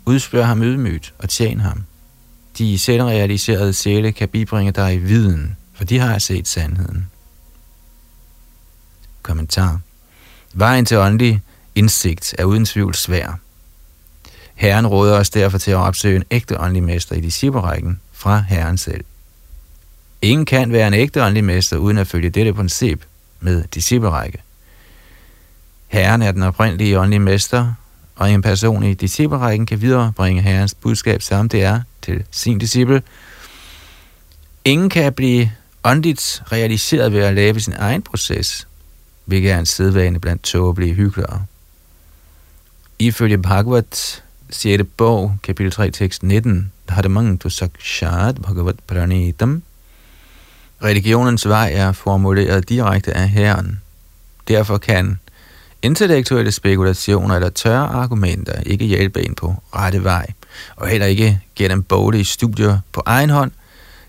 Udspørg 0.07 0.47
ham 0.47 0.63
ydmygt 0.63 1.15
og 1.19 1.29
tjen 1.29 1.61
ham. 1.61 1.85
De 2.59 2.79
selvrealiserede 2.79 3.73
sjæle 3.73 4.13
kan 4.13 4.29
bibringe 4.29 4.73
dig 4.73 4.95
i 4.95 4.99
viden, 4.99 5.57
for 5.75 5.85
de 5.85 5.99
har 5.99 6.19
set 6.19 6.49
sandheden. 6.49 7.11
Kommentar. 9.23 9.81
Vejen 10.55 10.85
til 10.85 10.97
åndelig 10.97 11.43
indsigt 11.75 12.35
er 12.39 12.45
uden 12.45 12.65
tvivl 12.65 12.95
svær. 12.95 13.39
Herren 14.57 14.87
råder 14.87 15.19
os 15.19 15.31
derfor 15.31 15.59
til 15.59 15.71
at 15.71 15.77
opsøge 15.77 16.17
en 16.17 16.25
ægte 16.31 16.61
åndelig 16.61 16.83
mester 16.83 17.17
i 17.17 17.21
disciplerækken 17.21 18.01
fra 18.13 18.39
Herren 18.49 18.79
selv. 18.79 19.05
Ingen 20.23 20.47
kan 20.47 20.73
være 20.73 20.89
en 20.89 20.95
ægte 20.95 21.23
åndelig 21.23 21.45
mester 21.45 21.77
uden 21.77 21.99
at 21.99 22.07
følge 22.07 22.31
dette 22.31 22.53
princip 22.53 23.05
med 23.41 23.65
disciplerække. 23.75 24.39
Herren 25.89 26.23
er 26.23 26.33
den 26.33 26.43
oprindelige 26.43 26.99
åndelige 27.01 27.21
mester, 27.21 27.75
og 28.17 28.31
en 28.31 28.43
person 28.43 28.83
i 28.83 28.95
disciplerækken 28.95 29.67
kan 29.67 29.81
viderebringe 29.81 30.43
Herrens 30.43 30.75
budskab, 30.75 31.23
som 31.23 31.49
det 31.49 31.63
er 31.63 31.81
til 32.03 32.25
sin 32.31 32.59
disciple. 32.59 33.03
Ingen 34.65 34.91
kan 34.91 35.13
blive 35.13 35.53
åndeligt 35.85 36.43
realiseret 36.53 37.13
ved 37.13 37.21
at 37.21 37.35
lave 37.35 37.61
sin 37.61 37.75
egen 37.79 38.03
proces, 38.03 38.69
hvilket 39.25 39.51
er 39.51 39.59
en 39.59 39.67
sædvane 39.67 40.21
blandt 40.21 40.43
tåbelige 40.43 40.95
hyggelere. 40.95 41.47
Ifølge 42.99 43.39
Bhagavad 43.39 44.21
6. 44.51 44.85
bog, 44.97 45.37
kapitel 45.43 45.73
3, 45.73 45.91
tekst 45.91 46.23
19, 46.23 46.73
Dhadamang 46.89 47.41
tu 47.41 47.49
sakshat 47.49 48.43
bhagavat 48.43 48.77
pranitam. 48.87 49.63
Religionens 50.85 51.49
vej 51.49 51.73
er 51.75 51.93
formuleret 51.93 52.69
direkte 52.69 53.17
af 53.17 53.29
Herren. 53.29 53.81
Derfor 54.49 54.79
kan 54.79 55.19
intellektuelle 55.83 56.53
spekulationer 56.53 57.35
eller 57.35 57.49
tørre 57.49 57.87
argumenter 57.87 58.61
ikke 58.61 58.85
hjælpe 58.85 59.27
en 59.27 59.35
på 59.35 59.55
rette 59.75 60.05
vej, 60.05 60.27
og 60.77 60.89
heller 60.89 61.07
ikke 61.07 61.41
gennem 61.57 61.83
boglige 61.83 62.25
studier 62.25 62.79
på 62.93 63.03
egen 63.07 63.31
hånd, 63.31 63.51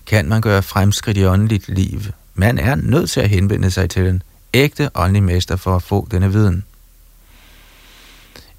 kan 0.06 0.28
man 0.28 0.40
gøre 0.40 0.62
fremskridt 0.62 1.16
i 1.16 1.24
åndeligt 1.24 1.68
liv. 1.68 2.00
Man 2.34 2.58
er 2.58 2.74
nødt 2.74 3.10
til 3.10 3.20
at 3.20 3.28
henvende 3.28 3.70
sig 3.70 3.90
til 3.90 4.06
en 4.06 4.22
ægte 4.54 4.90
åndelig 4.94 5.22
mester 5.22 5.56
for 5.56 5.76
at 5.76 5.82
få 5.82 6.08
denne 6.10 6.32
viden. 6.32 6.64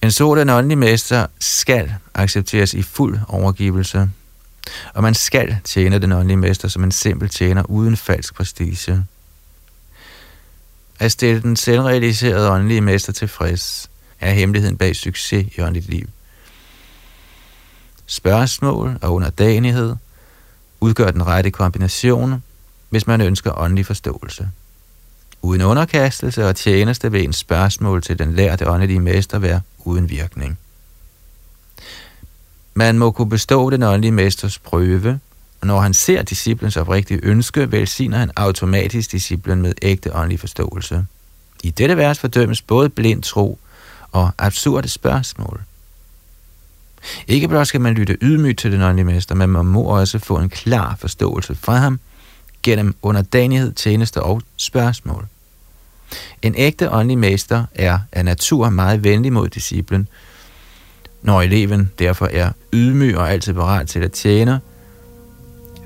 En 0.04 0.12
sådan 0.12 0.50
åndelig 0.50 0.78
mester 0.78 1.28
skal 1.40 1.94
accepteres 2.14 2.74
i 2.74 2.82
fuld 2.82 3.20
overgivelse, 3.28 4.10
og 4.94 5.04
man 5.04 5.14
skal 5.14 5.58
tjene 5.64 6.00
den 6.00 6.12
åndelige 6.12 6.38
mester 6.38 6.68
som 6.68 6.84
en 6.84 6.92
simpel 6.92 7.30
tjener 7.30 7.64
uden 7.64 7.98
falsk 7.98 8.34
prestige. 8.34 9.06
At 11.00 11.12
stille 11.12 11.42
den 11.42 11.56
selvrealiserede 11.56 12.52
åndelige 12.52 12.82
mester 12.82 13.14
tilfreds 13.14 13.90
er 14.20 14.32
hemmeligheden 14.32 14.78
bag 14.78 14.96
succes 14.96 15.48
i 15.58 15.62
åndeligt 15.62 15.90
liv. 15.90 16.08
Spørgsmål 18.06 18.98
og 19.02 19.14
underdanighed 19.14 19.96
udgør 20.80 21.12
den 21.12 21.28
rette 21.28 21.52
kombination, 21.52 22.44
hvis 22.90 23.08
man 23.08 23.22
ønsker 23.22 23.60
åndelig 23.60 23.86
forståelse. 23.86 24.50
Uden 25.42 25.62
underkastelse 25.62 26.48
og 26.48 26.56
tjeneste 26.56 27.12
ved 27.12 27.24
en 27.24 27.34
spørgsmål 27.34 28.02
til 28.02 28.20
den 28.20 28.34
lærte 28.34 28.68
åndelige 28.68 29.00
mester 29.00 29.40
være 29.40 29.62
uden 29.86 30.10
virkning. 30.10 30.58
Man 32.74 32.98
må 32.98 33.12
kunne 33.12 33.30
bestå 33.30 33.70
den 33.70 33.84
åndelige 33.84 34.12
mesters 34.12 34.60
prøve, 34.60 35.20
og 35.62 35.68
når 35.68 35.80
han 35.80 35.94
ser 35.94 36.22
disciplens 36.22 36.78
oprigtige 36.78 37.20
ønske, 37.24 37.72
velsigner 37.72 38.18
han 38.18 38.32
automatisk 38.36 39.12
disciplen 39.12 39.62
med 39.62 39.74
ægte 39.82 40.16
åndelig 40.16 40.40
forståelse. 40.40 41.06
I 41.64 41.70
dette 41.70 41.98
vers 41.98 42.20
fordømmes 42.20 42.62
både 42.62 42.90
blind 42.90 43.24
tro 43.24 43.60
og 44.12 44.32
absurde 44.38 44.90
spørgsmål. 44.90 45.62
Ikke 47.28 47.48
blot 47.48 47.68
skal 47.68 47.82
man 47.82 47.94
lytte 47.94 48.18
ydmygt 48.22 48.60
til 48.60 48.72
den 48.72 48.82
åndelige 48.82 49.06
mester, 49.06 49.36
men 49.36 49.50
man 49.50 49.66
må 49.66 49.82
også 49.82 50.20
få 50.20 50.38
en 50.38 50.50
klar 50.50 50.96
forståelse 51.00 51.56
fra 51.56 51.76
ham 51.76 52.00
gennem 52.64 52.96
underdanighed, 53.02 53.74
tjeneste 53.74 54.24
og 54.24 54.42
spørgsmål. 54.58 55.28
En 56.42 56.56
ægte 56.58 56.92
åndelig 56.92 57.18
mester 57.18 57.66
er 57.76 58.00
af 58.12 58.26
natur 58.26 58.70
meget 58.70 59.04
venlig 59.04 59.34
mod 59.34 59.50
disciplen. 59.50 60.08
Når 61.22 61.42
eleven 61.42 61.92
derfor 62.00 62.30
er 62.32 62.52
ydmyg 62.74 63.18
og 63.18 63.32
altid 63.32 63.54
parat 63.54 63.88
til 63.88 64.00
at 64.00 64.12
tjene, 64.12 64.60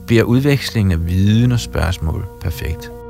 bliver 0.08 0.24
udvekslingen 0.24 0.92
af 0.92 1.08
viden 1.08 1.52
og 1.52 1.60
spørgsmål 1.60 2.26
perfekt. 2.42 3.03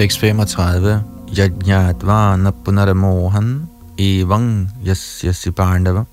635 0.00 1.04
Yajnatva 1.36 2.36
napunaramohan 2.36 3.68
evang 3.98 4.68
yasya 4.82 5.52
pandava 5.52 6.06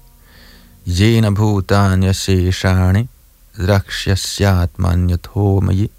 jena 0.86 1.32
bhutanya 1.32 2.12
sheshani 2.12 3.08
drakshyasyatmanyathomayi 3.56 5.89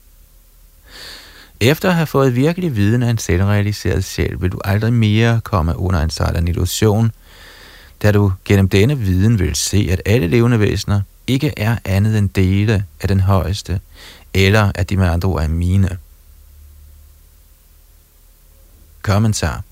Efter 1.60 1.88
at 1.88 1.94
have 1.94 2.06
fået 2.06 2.36
virkelig 2.36 2.76
viden 2.76 3.02
af 3.02 3.10
en 3.10 3.18
selvrealiseret 3.18 4.04
sjæl, 4.04 4.40
vil 4.40 4.52
du 4.52 4.58
aldrig 4.64 4.92
mere 4.92 5.40
komme 5.44 5.78
under 5.78 6.00
en 6.00 6.10
sådan 6.10 6.48
illusion, 6.48 7.12
da 8.02 8.12
du 8.12 8.32
gennem 8.44 8.68
denne 8.68 8.98
viden 8.98 9.38
vil 9.38 9.54
se, 9.54 9.88
at 9.90 10.02
alle 10.06 10.26
levende 10.26 10.60
væsener 10.60 11.00
ikke 11.26 11.52
er 11.56 11.76
andet 11.84 12.18
end 12.18 12.28
dele 12.28 12.84
af 13.00 13.08
den 13.08 13.20
højeste, 13.20 13.80
eller 14.34 14.72
at 14.74 14.90
de 14.90 14.96
med 14.96 15.06
andre 15.06 15.28
ord 15.28 15.42
er 15.42 15.48
mine. 15.48 15.98
Kommentar 19.02 19.62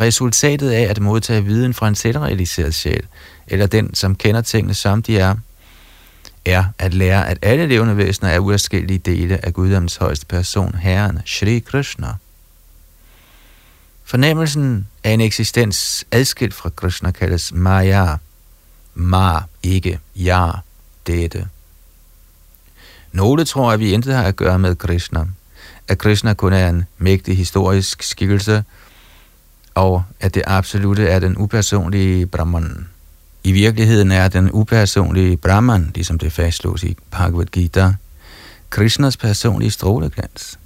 Resultatet 0.00 0.70
af 0.70 0.82
at 0.82 1.00
modtage 1.00 1.44
viden 1.44 1.74
fra 1.74 1.88
en 1.88 1.94
selvrealiseret 1.94 2.74
sjæl, 2.74 3.06
eller 3.46 3.66
den, 3.66 3.94
som 3.94 4.16
kender 4.16 4.40
tingene 4.40 4.74
som 4.74 5.02
de 5.02 5.18
er, 5.18 5.36
er 6.44 6.64
at 6.78 6.94
lære, 6.94 7.28
at 7.28 7.38
alle 7.42 7.66
levende 7.66 7.96
væsener 7.96 8.30
er 8.30 8.38
uafskillige 8.38 8.98
dele 8.98 9.44
af 9.44 9.54
Guddoms 9.54 9.96
højeste 9.96 10.26
person, 10.26 10.74
Herren, 10.74 11.20
Shri 11.26 11.58
Krishna. 11.58 12.14
Fornemmelsen 14.04 14.88
af 15.04 15.10
en 15.10 15.20
eksistens 15.20 16.04
adskilt 16.10 16.54
fra 16.54 16.70
Krishna 16.70 17.10
kaldes 17.10 17.52
Maya. 17.52 18.16
Ma, 18.94 19.38
ikke 19.62 19.98
ja, 20.16 20.50
dette. 21.06 21.48
Nogle 23.12 23.44
tror, 23.44 23.72
at 23.72 23.80
vi 23.80 23.92
intet 23.92 24.14
har 24.14 24.22
at 24.22 24.36
gøre 24.36 24.58
med 24.58 24.76
Krishna, 24.76 25.26
at 25.90 25.98
Krishna 25.98 26.34
kun 26.34 26.52
er 26.52 26.68
en 26.68 26.84
mægtig 26.98 27.36
historisk 27.36 28.02
skikkelse, 28.02 28.64
og 29.74 30.02
at 30.20 30.34
det 30.34 30.42
absolute 30.46 31.06
er 31.08 31.18
den 31.18 31.38
upersonlige 31.38 32.26
Brahman. 32.26 32.88
I 33.44 33.52
virkeligheden 33.52 34.12
er 34.12 34.28
den 34.28 34.50
upersonlige 34.52 35.36
Brahman, 35.36 35.90
ligesom 35.94 36.18
det 36.18 36.32
fastslås 36.32 36.82
i 36.82 36.96
Bhagavad 37.10 37.46
Gita, 37.46 37.94
Krishnas 38.70 39.16
personlige 39.16 39.70
stråleglans. 39.70 40.58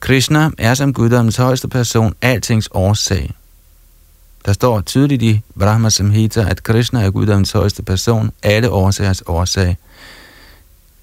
Krishna 0.00 0.50
er 0.58 0.74
som 0.74 0.92
guddommens 0.92 1.36
højeste 1.36 1.68
person 1.68 2.14
altings 2.22 2.68
årsag. 2.72 3.34
Der 4.46 4.52
står 4.52 4.80
tydeligt 4.80 5.22
i 5.22 5.40
Brahma 5.58 5.90
Samhita, 5.90 6.46
at 6.50 6.62
Krishna 6.62 7.02
er 7.02 7.10
guddommens 7.10 7.52
højeste 7.52 7.82
person, 7.82 8.32
alle 8.42 8.70
årsagers 8.70 9.22
årsag. 9.26 9.76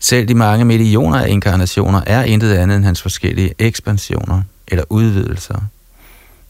Selv 0.03 0.27
de 0.27 0.35
mange 0.35 0.65
millioner 0.65 1.19
af 1.19 1.29
inkarnationer 1.29 2.01
er 2.07 2.23
intet 2.23 2.53
andet 2.53 2.77
end 2.77 2.85
hans 2.85 3.01
forskellige 3.01 3.53
ekspansioner 3.59 4.41
eller 4.67 4.83
udvidelser. 4.89 5.61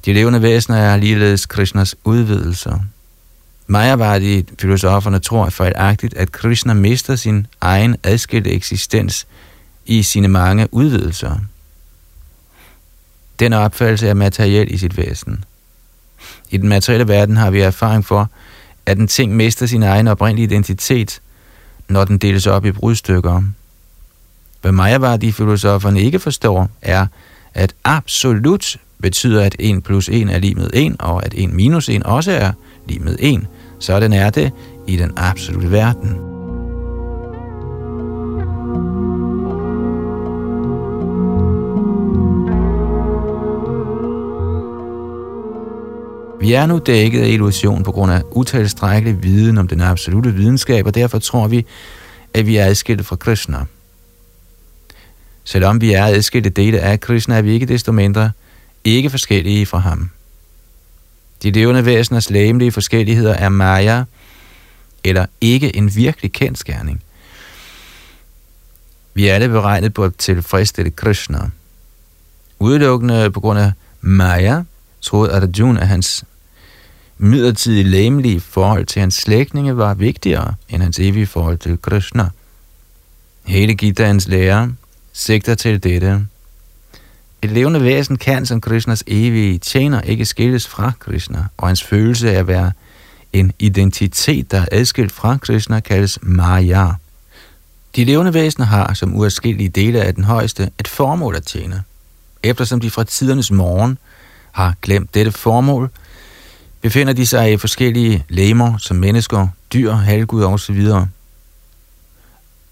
De 0.06 0.14
levende 0.14 0.42
væsener 0.42 0.78
er 0.78 0.98
ligeledes 0.98 1.46
Krishnas 1.46 1.96
udvidelser. 2.04 2.80
Mayavadi 3.68 4.46
filosoferne 4.60 5.20
tror 5.20 5.50
fejlagtigt, 5.50 6.14
at 6.14 6.32
Krishna 6.32 6.74
mister 6.74 7.16
sin 7.16 7.48
egen 7.62 7.96
adskilte 8.04 8.52
eksistens 8.52 9.28
i 9.86 10.04
sine 10.04 10.28
mange 10.28 10.68
udvidelser. 10.72 11.36
Den 13.40 13.54
opfattelse 13.54 14.08
er 14.08 14.14
materiel 14.14 14.74
i 14.74 14.78
sit 14.78 14.98
væsen. 14.98 15.44
I 16.50 16.58
den 16.58 16.70
materielle 16.70 17.08
verden 17.08 17.38
har 17.38 17.52
vi 17.52 17.62
erfaring 17.62 18.06
for, 18.06 18.30
at 18.86 18.98
en 18.98 19.08
ting 19.08 19.36
mister 19.36 19.66
sin 19.66 19.84
egen 19.84 20.08
oprindelige 20.08 20.46
identitet, 20.46 21.22
når 21.94 22.06
den 22.06 22.18
deles 22.18 22.48
op 22.48 22.66
i 22.66 22.72
brudstykker. 22.72 23.44
Hvad 24.62 24.72
Mayavadi-filosoferne 24.72 26.02
ikke 26.02 26.20
forstår, 26.20 26.70
er, 26.82 27.06
at 27.54 27.74
absolut 27.84 28.78
betyder, 29.02 29.44
at 29.44 29.56
1 29.60 29.84
plus 29.84 30.10
1 30.10 30.30
er 30.30 30.40
lige 30.40 30.56
med 30.56 30.70
1, 30.74 30.96
og 31.00 31.26
at 31.26 31.34
1 31.38 31.54
minus 31.54 31.90
1 31.90 32.04
også 32.04 32.32
er 32.32 32.52
lige 32.88 33.00
med 33.00 33.16
1. 33.20 33.48
Sådan 33.80 34.14
er 34.14 34.30
det 34.30 34.52
i 34.88 34.98
den 34.98 35.12
absolute 35.18 35.72
verden. 35.72 36.33
Vi 46.44 46.54
er 46.54 46.66
nu 46.66 46.78
dækket 46.78 47.22
af 47.22 47.28
illusion 47.28 47.84
på 47.84 47.92
grund 47.92 48.12
af 48.12 48.22
utilstrækkelig 48.32 49.24
viden 49.24 49.58
om 49.58 49.68
den 49.68 49.82
absolute 49.82 50.34
videnskab, 50.34 50.86
og 50.86 50.96
derfor 50.96 51.20
tror 51.20 51.48
vi, 51.48 51.66
at 52.34 52.48
vi 52.48 52.56
er 52.58 52.66
adskilt 52.66 53.06
fra 53.06 53.16
Krishna. 53.16 53.66
Selvom 55.44 55.82
vi 55.82 55.94
er 55.94 56.06
adskilte 56.06 56.50
dele 56.50 56.80
af 56.80 57.00
Krishna, 57.00 57.38
er 57.38 57.42
vi 57.42 57.52
ikke 57.52 57.66
desto 57.66 57.92
mindre 57.92 58.32
ikke 58.84 59.10
forskellige 59.10 59.66
fra 59.66 59.78
ham. 59.78 60.10
De 61.44 61.52
levende 61.52 61.86
væseners 61.86 62.30
læmelige 62.30 62.72
forskelligheder 62.72 63.34
er 63.34 63.50
maya, 63.50 64.04
eller 65.04 65.26
ikke 65.42 65.76
en 65.76 65.96
virkelig 65.96 66.32
kendskærning. 66.32 67.04
Vi 69.14 69.28
er 69.28 69.36
alle 69.36 69.50
beregnet 69.50 69.94
på 69.94 70.04
at 70.04 70.16
tilfredsstille 70.18 70.92
Krishna. 70.92 71.50
Udelukkende 72.60 73.32
på 73.32 73.40
grund 73.40 73.60
af 73.60 73.72
Maya 74.02 74.64
troede 75.02 75.32
Arjuna, 75.32 75.82
at 75.82 75.88
hans 75.88 76.26
midlertidige 77.18 77.84
læmelige 77.84 78.40
forhold 78.40 78.86
til 78.86 79.00
hans 79.00 79.16
slægtninge 79.16 79.78
var 79.78 79.94
vigtigere 79.94 80.54
end 80.70 80.82
hans 80.82 81.00
evige 81.00 81.28
forhold 81.28 81.58
til 81.58 81.82
Krishna. 81.82 82.30
Hele 83.46 83.76
Gitaens 83.76 84.28
lære 84.28 84.74
sigter 85.14 85.56
til 85.56 85.84
dette. 85.84 86.26
Et 87.42 87.52
levende 87.52 87.84
væsen 87.84 88.18
kan 88.18 88.46
som 88.46 88.62
Krishnas 88.62 89.04
evige 89.08 89.58
tjener 89.58 90.02
ikke 90.02 90.26
skilles 90.26 90.68
fra 90.68 90.92
Krishna, 91.00 91.46
og 91.58 91.68
hans 91.68 91.84
følelse 91.84 92.32
af 92.32 92.40
at 92.40 92.48
være 92.48 92.72
en 93.34 93.54
identitet, 93.60 94.52
der 94.52 94.62
er 94.62 94.66
adskilt 94.72 95.12
fra 95.12 95.38
Krishna, 95.38 95.80
kaldes 95.80 96.20
Maya. 96.22 96.88
De 97.96 98.04
levende 98.04 98.34
væsener 98.34 98.66
har 98.66 98.94
som 98.94 99.16
uadskillige 99.16 99.70
dele 99.70 100.02
af 100.02 100.16
den 100.16 100.24
højeste 100.24 100.72
et 100.80 100.88
formål 100.88 101.36
at 101.36 101.44
tjene. 101.44 101.84
Eftersom 102.44 102.80
de 102.80 102.92
fra 102.92 103.04
tidernes 103.04 103.52
morgen 103.52 103.98
har 104.52 104.74
glemt 104.82 105.14
dette 105.14 105.32
formål, 105.32 105.90
befinder 106.84 107.14
de 107.14 107.28
sig 107.28 107.54
i 107.54 107.58
forskellige 107.58 108.26
lemer 108.30 108.78
som 108.78 108.98
mennesker, 108.98 109.48
dyr, 109.74 109.92
halvgud 109.92 110.44
osv. 110.44 110.88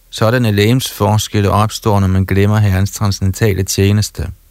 Sådanne 0.09 0.51
lægemsforskelle 0.51 1.49
opstår, 1.49 1.99
når 1.99 2.07
man 2.07 2.25
glemmer 2.25 2.57
herrens 2.57 2.91
transcendentale 2.91 3.63
tjeneste– 3.63 4.27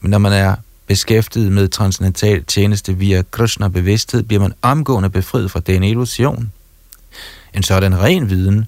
men 0.00 0.10
når 0.10 0.18
man 0.18 0.32
er 0.32 0.56
beskæftiget 0.86 1.52
med 1.52 1.68
transcendental 1.68 2.44
tjeneste 2.44 2.96
via 2.96 3.22
Krishna-bevidsthed, 3.30 4.22
bliver 4.22 4.40
man 4.40 4.52
omgående 4.62 5.10
befriet 5.10 5.50
fra 5.50 5.60
denne 5.60 5.90
illusion. 5.90 6.52
En 7.54 7.62
sådan 7.62 8.00
ren 8.00 8.30
viden 8.30 8.66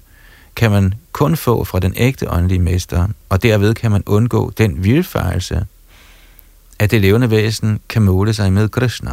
kan 0.55 0.71
man 0.71 0.93
kun 1.11 1.37
få 1.37 1.63
fra 1.63 1.79
den 1.79 1.93
ægte 1.95 2.31
åndelige 2.31 2.59
mester, 2.59 3.07
og 3.29 3.43
derved 3.43 3.73
kan 3.73 3.91
man 3.91 4.03
undgå 4.05 4.53
den 4.57 4.83
vildfarelse, 4.83 5.65
at 6.79 6.91
det 6.91 7.01
levende 7.01 7.31
væsen 7.31 7.79
kan 7.89 8.01
måle 8.01 8.33
sig 8.33 8.53
med 8.53 8.69
Krishna. 8.69 9.11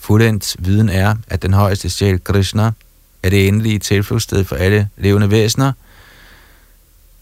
Fuldendt 0.00 0.56
viden 0.58 0.88
er, 0.88 1.14
at 1.28 1.42
den 1.42 1.52
højeste 1.52 1.90
sjæl 1.90 2.24
Krishna 2.24 2.72
er 3.22 3.30
det 3.30 3.48
endelige 3.48 3.78
tilflugtssted 3.78 4.44
for 4.44 4.56
alle 4.56 4.88
levende 4.96 5.30
væsener, 5.30 5.72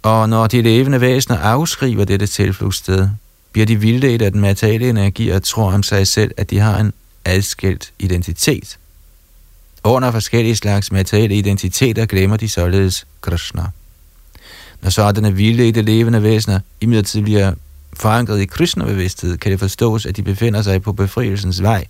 og 0.02 0.28
når 0.28 0.46
de 0.46 0.62
levende 0.62 1.00
væsener 1.00 1.38
afskriver 1.38 2.04
dette 2.04 2.26
tilflugtssted, 2.26 3.08
bliver 3.52 3.66
de 3.66 3.80
vildledt 3.80 4.22
af 4.22 4.32
den 4.32 4.40
materielle 4.40 4.88
energi 4.88 5.28
og 5.28 5.42
tror 5.42 5.72
om 5.72 5.82
sig 5.82 6.06
selv, 6.06 6.30
at 6.36 6.50
de 6.50 6.58
har 6.58 6.80
en 6.80 6.92
adskilt 7.24 7.92
identitet. 7.98 8.78
Under 9.84 10.10
forskellige 10.10 10.56
slags 10.56 10.92
materielle 10.92 11.36
identiteter 11.36 12.06
glemmer 12.06 12.36
de 12.36 12.48
således 12.48 13.06
Krishna. 13.20 13.62
Når 14.82 14.90
sådanne 14.90 15.34
vildledte 15.34 15.82
levende 15.82 16.22
væsener 16.22 16.60
imidlertid 16.80 17.22
bliver 17.22 17.52
forankret 17.92 18.40
i 18.40 18.46
Krishna-bevidsthed, 18.46 19.36
kan 19.36 19.52
det 19.52 19.60
forstås, 19.60 20.06
at 20.06 20.16
de 20.16 20.22
befinder 20.22 20.62
sig 20.62 20.82
på 20.82 20.92
befrielsens 20.92 21.62
vej, 21.62 21.86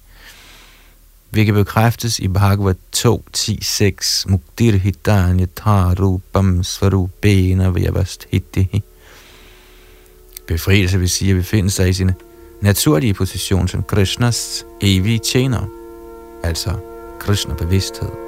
hvilket 1.30 1.54
bekræftes 1.54 2.18
i 2.18 2.28
Bhagavad 2.28 2.74
2, 2.92 3.24
10, 3.32 3.58
6, 3.62 4.26
Muktir 4.28 4.76
hitanya 4.76 5.46
tarupam 5.56 6.64
svarupena 6.64 7.70
vyavasthitihi. 7.70 8.82
Befrielse 10.46 10.98
vil 10.98 11.08
sige 11.08 11.30
at 11.30 11.36
befinde 11.36 11.70
sig 11.70 11.88
i 11.88 11.92
sin 11.92 12.10
naturlige 12.60 13.14
position 13.14 13.68
som 13.68 13.82
Krishnas 13.82 14.66
evige 14.80 15.18
tjener, 15.18 15.66
altså 16.42 16.70
Krishna-bevidsthed. 17.20 18.27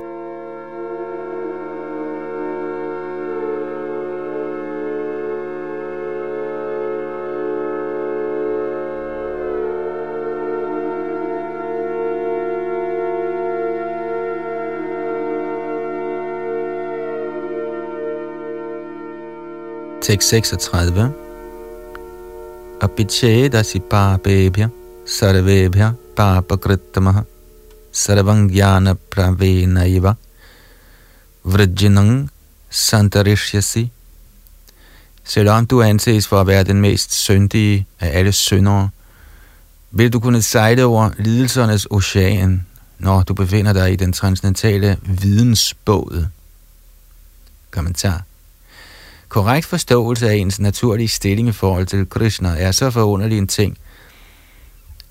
tekst 20.11 20.29
36. 20.29 21.13
Apichedasi 22.81 23.79
papebhya 23.79 24.69
sarvebhya 25.07 25.95
papakrittamaha 26.17 27.23
sarvang 27.93 28.51
jnana 28.51 28.95
pravenaiva 29.11 30.17
vrajinang 31.45 32.29
santarishyasi. 32.71 33.91
Selvom 35.25 35.67
du 35.67 35.83
anses 35.83 36.27
for 36.27 36.41
at 36.41 36.47
være 36.47 36.65
den 36.65 36.81
mest 36.81 37.15
syndige 37.15 37.87
af 38.01 38.19
alle 38.19 38.33
syndere, 38.33 38.91
vil 39.91 40.13
du 40.13 40.21
kunne 40.21 40.43
sejle 40.43 40.85
over 40.85 41.11
lidelsernes 41.19 41.87
ocean, 41.91 42.67
når 42.99 43.23
du 43.23 43.35
befinder 43.35 43.73
dig 43.73 43.93
i 43.93 43.97
den 43.97 44.13
transcendentale 44.13 44.97
vidensbåd. 45.03 46.27
Kommentar. 47.71 48.30
Korrekt 49.31 49.67
forståelse 49.67 50.31
af 50.31 50.35
ens 50.35 50.61
naturlige 50.61 51.09
stilling 51.09 51.49
i 51.49 51.53
forhold 51.53 51.87
til 51.87 52.09
Krishna 52.09 52.49
er 52.59 52.73
så 52.73 52.91
forunderlig 52.91 53.39
en 53.39 53.47
ting, 53.47 53.79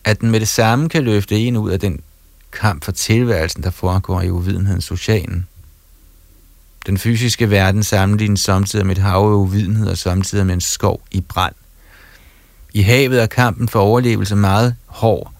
at 0.04 0.22
den 0.22 0.32
med 0.32 0.40
det 0.40 0.48
samme 0.48 0.90
kan 0.90 1.04
løfte 1.04 1.36
en 1.36 1.58
ud 1.58 1.72
af 1.72 1.80
den 1.80 2.02
kamp 2.52 2.84
for 2.84 2.92
tilværelsen, 2.92 3.64
der 3.64 3.70
foregår 3.70 4.22
i 4.22 4.30
uvidenhedens 4.30 4.92
ocean. 4.92 5.48
Den 6.86 6.98
fysiske 6.98 7.50
verden 7.50 7.84
sammenlignes 7.84 8.42
samtidig 8.42 8.86
med 8.86 8.98
et 8.98 9.02
hav 9.02 9.18
af 9.18 9.36
uvidenhed 9.36 9.88
og 9.88 9.98
samtidig 9.98 10.46
med 10.46 10.54
en 10.54 10.62
skov 10.62 11.02
i 11.12 11.22
brand. 11.22 11.56
I 12.74 12.82
havet 12.82 13.22
er 13.22 13.26
kampen 13.26 13.70
for 13.70 13.80
overlevelse 13.80 14.36
meget 14.36 14.76
hård, 14.86 15.34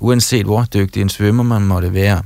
uanset 0.00 0.46
hvor 0.46 0.64
dygtig 0.74 1.02
en 1.02 1.08
svømmer 1.08 1.42
man 1.42 1.62
måtte 1.62 1.94
være. 1.94 2.22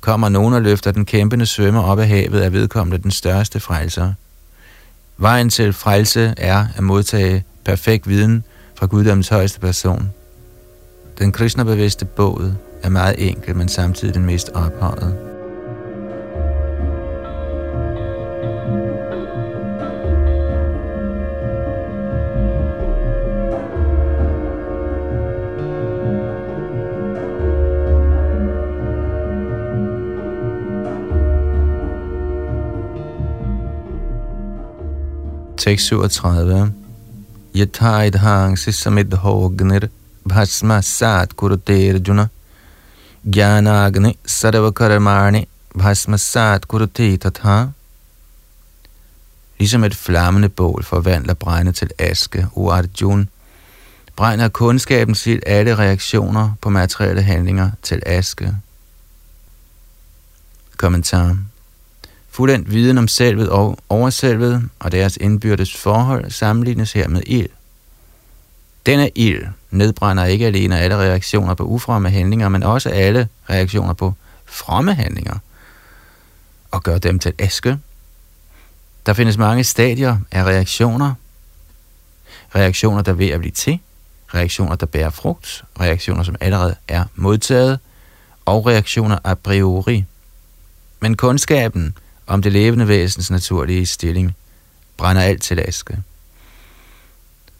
Kommer 0.00 0.28
nogen 0.28 0.54
og 0.54 0.62
løfter 0.62 0.92
den 0.92 1.04
kæmpende 1.04 1.46
svømmer 1.46 1.82
op 1.82 1.98
af 1.98 2.08
havet, 2.08 2.44
er 2.44 2.50
vedkommende 2.50 3.02
den 3.02 3.10
største 3.10 3.60
frelser. 3.60 4.12
Vejen 5.20 5.50
til 5.50 5.72
frelse 5.72 6.34
er 6.36 6.66
at 6.76 6.82
modtage 6.82 7.44
perfekt 7.64 8.08
viden 8.08 8.44
fra 8.74 8.86
guddommens 8.86 9.28
højeste 9.28 9.60
person. 9.60 10.10
Den 11.18 11.32
kristnebevidste 11.32 12.04
båd 12.04 12.52
er 12.82 12.88
meget 12.88 13.28
enkel, 13.28 13.56
men 13.56 13.68
samtidig 13.68 14.14
den 14.14 14.24
mest 14.24 14.48
ophøjet. 14.48 15.29
Tekst 35.60 35.86
37. 35.86 36.72
Yathait 37.54 38.14
hangsi 38.14 38.72
samid 38.72 39.12
hognir 39.12 39.88
bhasma 40.28 40.80
sat 40.80 41.36
kurute 41.36 41.74
arjuna 41.88 42.28
Gyanagni 43.34 44.14
sarvakarmani 44.26 45.42
bhasma 45.74 46.16
sat 46.16 46.68
kurute 46.68 47.16
tatha 47.16 47.66
Ligesom 49.58 49.84
et 49.84 49.94
flammende 49.94 50.48
bål 50.48 50.84
forvandler 50.84 51.34
brænde 51.34 51.72
til 51.72 51.90
aske, 51.98 52.46
o 52.56 52.70
Arjun, 52.70 53.28
brænder 54.16 54.48
kundskaben 54.48 55.14
sit 55.14 55.42
alle 55.46 55.78
reaktioner 55.78 56.50
på 56.60 56.70
materielle 56.70 57.22
handlinger 57.22 57.70
til 57.82 58.02
aske. 58.06 58.54
Kommentar. 60.76 61.49
Fuldendt 62.40 62.70
viden 62.70 62.98
om 62.98 63.08
selvet 63.08 63.48
og 63.48 63.78
overselvet 63.88 64.68
og 64.78 64.92
deres 64.92 65.16
indbyrdes 65.16 65.76
forhold 65.76 66.30
sammenlignes 66.30 66.92
her 66.92 67.08
med 67.08 67.22
ild. 67.26 67.48
Denne 68.86 69.10
ild 69.14 69.46
nedbrænder 69.70 70.24
ikke 70.24 70.46
alene 70.46 70.78
alle 70.78 70.96
reaktioner 70.96 71.54
på 71.54 71.64
ufromme 71.64 72.10
handlinger, 72.10 72.48
men 72.48 72.62
også 72.62 72.88
alle 72.88 73.28
reaktioner 73.50 73.92
på 73.92 74.14
fromme 74.46 74.94
handlinger 74.94 75.38
og 76.70 76.82
gør 76.82 76.98
dem 76.98 77.18
til 77.18 77.32
aske. 77.38 77.78
Der 79.06 79.12
findes 79.12 79.38
mange 79.38 79.64
stadier 79.64 80.16
af 80.30 80.44
reaktioner. 80.44 81.14
Reaktioner, 82.54 83.02
der 83.02 83.12
er 83.12 83.16
ved 83.16 83.28
at 83.28 83.40
blive 83.40 83.52
til, 83.52 83.78
reaktioner, 84.34 84.76
der 84.76 84.86
bærer 84.86 85.10
frugt, 85.10 85.64
reaktioner, 85.80 86.22
som 86.22 86.36
allerede 86.40 86.74
er 86.88 87.04
modtaget, 87.14 87.78
og 88.44 88.66
reaktioner 88.66 89.18
a 89.24 89.34
priori. 89.34 90.04
Men 91.00 91.16
kundskaben 91.16 91.94
om 92.30 92.42
det 92.42 92.52
levende 92.52 92.88
væsens 92.88 93.30
naturlige 93.30 93.86
stilling, 93.86 94.36
brænder 94.96 95.22
alt 95.22 95.42
til 95.42 95.60
aske. 95.60 95.98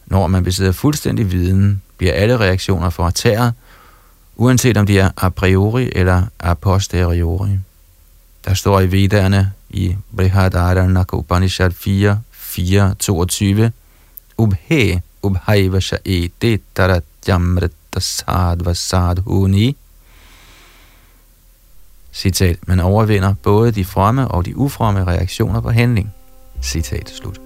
Når 0.05 0.27
man 0.27 0.43
besidder 0.43 0.71
fuldstændig 0.71 1.31
viden, 1.31 1.81
bliver 1.97 2.13
alle 2.13 2.37
reaktioner 2.37 2.89
fortæret, 2.89 3.53
uanset 4.35 4.77
om 4.77 4.85
de 4.85 4.99
er 4.99 5.09
a 5.17 5.29
priori 5.29 5.91
eller 5.95 6.23
a 6.39 6.53
posteriori. 6.53 7.49
Der 8.45 8.53
står 8.53 8.79
i 8.79 8.91
Vedderne 8.91 9.51
i 9.69 9.95
Brihadarana 10.15 11.03
Upanishad 11.13 11.71
4, 11.71 12.21
4, 12.31 12.95
22, 12.99 13.71
Ubhe 14.37 15.01
Ubhaiva 15.21 15.79
Shae 15.79 16.29
Detarat 16.41 17.03
Jamrita 17.27 17.99
Sadva 17.99 18.73
Sadhuni 18.73 19.77
Citat, 22.13 22.67
man 22.67 22.79
overvinder 22.79 23.33
både 23.43 23.71
de 23.71 23.85
fromme 23.85 24.27
og 24.27 24.45
de 24.45 24.57
ufromme 24.57 25.03
reaktioner 25.03 25.61
på 25.61 25.69
handling. 25.69 26.13
Citat 26.61 27.09
slut. 27.09 27.41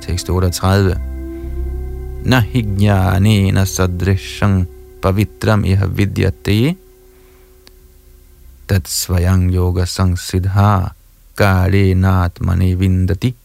Tekst 0.00 0.30
38 0.30 1.13
न 2.25 2.41
हि 2.51 2.61
ज्ञानेन 2.61 3.63
सदृशं 3.65 4.63
पवित्रम 5.03 5.65
इह 5.65 5.85
विद्यते 5.97 6.59
तत्स्वयं 8.69 9.41
yoga 9.51 9.85
sangsidha 9.85 10.93
natmani 11.39 12.73
vindati. 12.73 13.35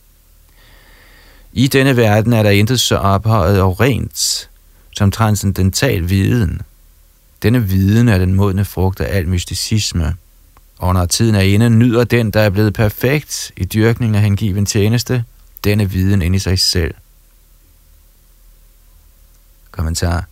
I 1.53 1.67
denne 1.67 1.97
verden 1.97 2.33
er 2.33 2.43
der 2.43 2.51
intet 2.51 2.81
så 2.81 2.97
ophøjet 2.97 3.61
og 3.61 3.81
rent 3.81 4.51
som 4.97 5.11
transcendental 5.11 6.09
viden. 6.09 6.61
Denne 7.43 7.62
viden 7.62 8.09
er 8.09 8.19
den 8.19 8.35
modne 8.35 8.65
frugt 8.65 9.01
af 9.01 9.17
al 9.17 9.29
mysticisme. 9.29 10.15
Og 10.79 10.95
når 10.95 11.07
tiden 11.07 11.35
er 11.35 11.41
inde, 11.41 11.71
nyder 11.71 12.05
den, 12.05 12.31
der 12.31 12.41
er 12.41 12.51
blevet 12.51 12.75
perfekt 12.75 13.53
i 13.57 13.65
dyrkning 13.65 14.17
af 14.17 14.23
hengiven 14.23 14.67
tjeneste, 14.67 15.25
denne 15.65 15.91
viden 15.91 16.23
ind 16.23 16.37
i 16.37 16.39
sig 16.39 16.59
selv – 16.59 17.05
Kommentar. 19.80 20.26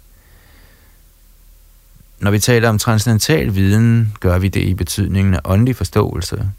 Når 2.20 2.32
vi 2.32 2.40
taler 2.40 2.70
om 2.70 2.80
transcendental 2.80 3.56
viden, 3.56 4.14
gør 4.20 4.40
vi 4.40 4.48
det 4.48 4.62
i 4.62 4.74
betydningen 4.74 5.34
af 5.34 5.40
åndelig 5.46 5.76
forståelse. 5.76 6.50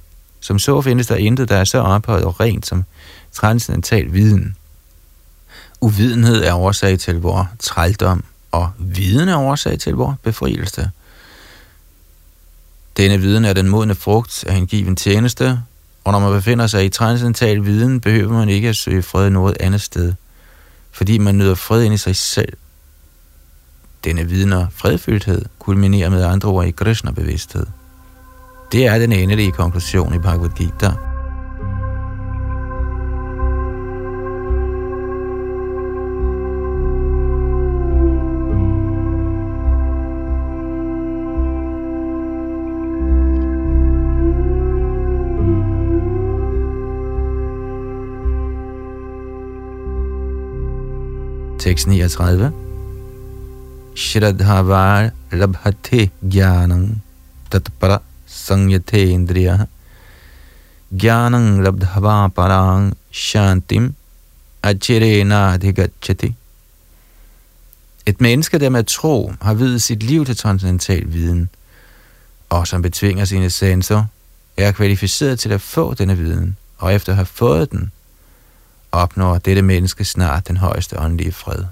Som 0.40 0.58
så 0.58 0.82
findes 0.82 1.06
der 1.06 1.16
intet, 1.16 1.48
der 1.48 1.56
er 1.56 1.64
så 1.64 1.78
ophøjet 1.78 2.24
og 2.24 2.40
rent 2.40 2.66
som 2.66 2.84
transcendental 3.32 4.12
viden. 4.12 4.56
Uvidenhed 5.80 6.44
er 6.44 6.54
årsag 6.54 6.98
til 6.98 7.20
vores 7.20 7.48
trældom, 7.58 8.24
og 8.52 8.70
viden 8.78 9.28
er 9.28 9.38
årsag 9.38 9.78
til 9.78 9.94
vores 9.94 10.16
befrielse. 10.22 10.90
Denne 12.96 13.18
viden 13.18 13.44
er 13.44 13.52
den 13.52 13.68
modne 13.68 13.94
frugt 13.94 14.44
af 14.44 14.54
en 14.54 14.66
given 14.66 14.96
tjeneste, 14.96 15.60
og 16.04 16.12
når 16.12 16.18
man 16.18 16.32
befinder 16.32 16.66
sig 16.66 16.84
i 16.84 16.88
transcendental 16.88 17.64
viden, 17.64 18.00
behøver 18.00 18.32
man 18.32 18.48
ikke 18.48 18.68
at 18.68 18.76
søge 18.76 19.02
fred 19.02 19.30
noget 19.30 19.56
andet 19.60 19.80
sted, 19.80 20.14
fordi 20.92 21.18
man 21.18 21.38
nyder 21.38 21.54
fred 21.54 21.82
ind 21.82 21.94
i 21.94 21.96
sig 21.96 22.16
selv. 22.16 22.52
Denne 24.04 24.28
vidner 24.28 24.66
fredfyldthed 24.70 25.44
kulminerer 25.58 26.10
med 26.10 26.24
andre 26.24 26.48
ord 26.48 26.66
i 26.66 26.70
Krishna-bevidsthed. 26.70 27.66
Det 28.72 28.86
er 28.86 28.98
den 28.98 29.12
endelige 29.12 29.52
konklusion 29.52 30.14
i 30.14 30.18
Bhagavad 30.18 30.50
Gita. 30.56 30.92
Tekst 51.58 51.86
39 51.86 52.67
श्रद्धावार 53.97 55.11
लभते 55.33 56.09
ज्ञानं 56.31 56.87
तत्पर 57.51 57.97
संयथेन्द्रिय 58.27 59.65
ज्ञानं 60.93 61.45
लब्धवा 61.63 62.27
परां 62.27 62.93
shantim 63.13 63.93
achirenadhigachati. 64.63 66.33
Et 68.05 68.21
menneske, 68.21 68.59
der 68.59 68.69
med 68.69 68.83
tro 68.83 69.33
har 69.41 69.53
videt 69.53 69.81
sit 69.81 70.03
liv 70.03 70.25
til 70.25 70.37
transcendental 70.37 71.13
viden, 71.13 71.49
og 72.49 72.67
som 72.67 72.81
betvinger 72.81 73.25
sine 73.25 73.49
sanser, 73.49 74.05
er 74.57 74.71
kvalificeret 74.71 75.39
til 75.39 75.49
at 75.49 75.61
få 75.61 75.93
denne 75.93 76.17
viden, 76.17 76.57
og 76.77 76.93
efter 76.93 77.11
at 77.11 77.15
have 77.15 77.25
fået 77.25 77.71
den, 77.71 77.91
opnår 78.91 79.37
dette 79.37 79.61
menneske 79.61 80.05
snart 80.05 80.47
den 80.47 80.57
højeste 80.57 80.99
åndelige 80.99 81.31
fred. 81.31 81.63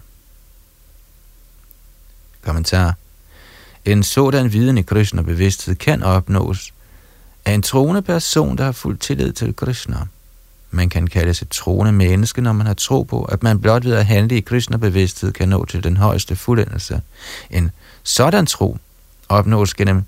Kommentar. 2.47 2.95
En 3.85 4.03
sådan 4.03 4.53
viden 4.53 4.79
i 4.79 4.83
Krishna 4.83 5.23
bevidsthed 5.23 5.75
kan 5.75 6.03
opnås 6.03 6.73
af 7.45 7.53
en 7.53 7.63
troende 7.63 8.03
person, 8.03 8.59
der 8.59 8.65
har 8.65 8.73
fuld 8.73 8.99
tillid 8.99 9.33
til 9.33 9.57
Krishna. 9.57 9.97
Man 10.71 10.89
kan 10.89 11.07
kalde 11.07 11.35
sig 11.35 11.49
troende 11.51 11.93
menneske, 11.93 12.41
når 12.41 12.53
man 12.53 12.67
har 12.67 12.75
tro 12.75 13.03
på, 13.03 13.25
at 13.25 13.43
man 13.43 13.61
blot 13.61 13.85
ved 13.85 13.93
at 13.93 14.07
handle 14.07 14.37
i 14.37 14.41
Krishna 14.41 14.77
bevidsthed 14.77 15.33
kan 15.33 15.49
nå 15.49 15.65
til 15.65 15.85
den 15.85 15.97
højeste 15.97 16.37
fuldendelse. 16.37 17.01
En 17.51 17.71
sådan 18.03 18.47
tro 18.47 18.79
opnås 19.29 19.75
gennem 19.75 20.05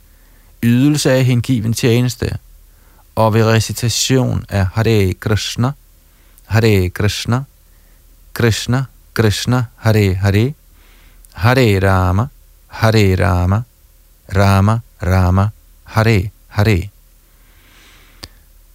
ydelse 0.63 1.13
af 1.13 1.25
hengiven 1.25 1.73
tjeneste 1.73 2.39
og 3.15 3.35
ved 3.35 3.45
recitation 3.45 4.45
af 4.49 4.67
Hare 4.67 5.15
Krishna, 5.15 5.71
Hare 6.47 6.89
Krishna, 6.89 7.43
Krishna, 8.35 8.85
Krishna, 9.15 9.65
Hare 9.77 10.15
Hare, 10.15 10.53
Hare 11.39 11.79
Rama, 11.79 12.27
Hare 12.67 13.17
Rama, 13.17 13.63
Rama, 14.37 14.81
Rama, 15.03 15.49
Hare 15.85 16.31
Hare. 16.49 16.91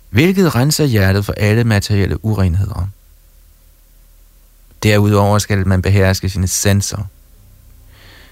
Hvilket 0.09 0.55
renser 0.55 0.85
hjertet 0.85 1.25
for 1.25 1.33
alle 1.33 1.63
materielle 1.63 2.25
urenheder. 2.25 2.87
Derudover 4.83 5.39
skal 5.39 5.67
man 5.67 5.81
beherske 5.81 6.29
sine 6.29 6.47
sanser. 6.47 7.03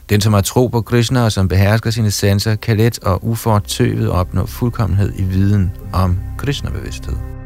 Den, 0.10 0.22
som 0.22 0.34
har 0.34 0.42
tro 0.42 0.68
på 0.68 0.82
Krishna 0.82 1.24
og 1.24 1.32
som 1.32 1.48
behersker 1.48 1.92
sine 1.92 2.12
sanser, 2.12 2.56
kan 2.56 2.78
let 2.78 3.00
og 3.00 3.26
ufortøvet 3.26 4.10
opnå 4.10 4.46
fuldkommenhed 4.46 5.14
i 5.16 5.24
viden 5.24 5.72
om 5.94 6.20
Krishna-bevidsthed. 6.38 7.41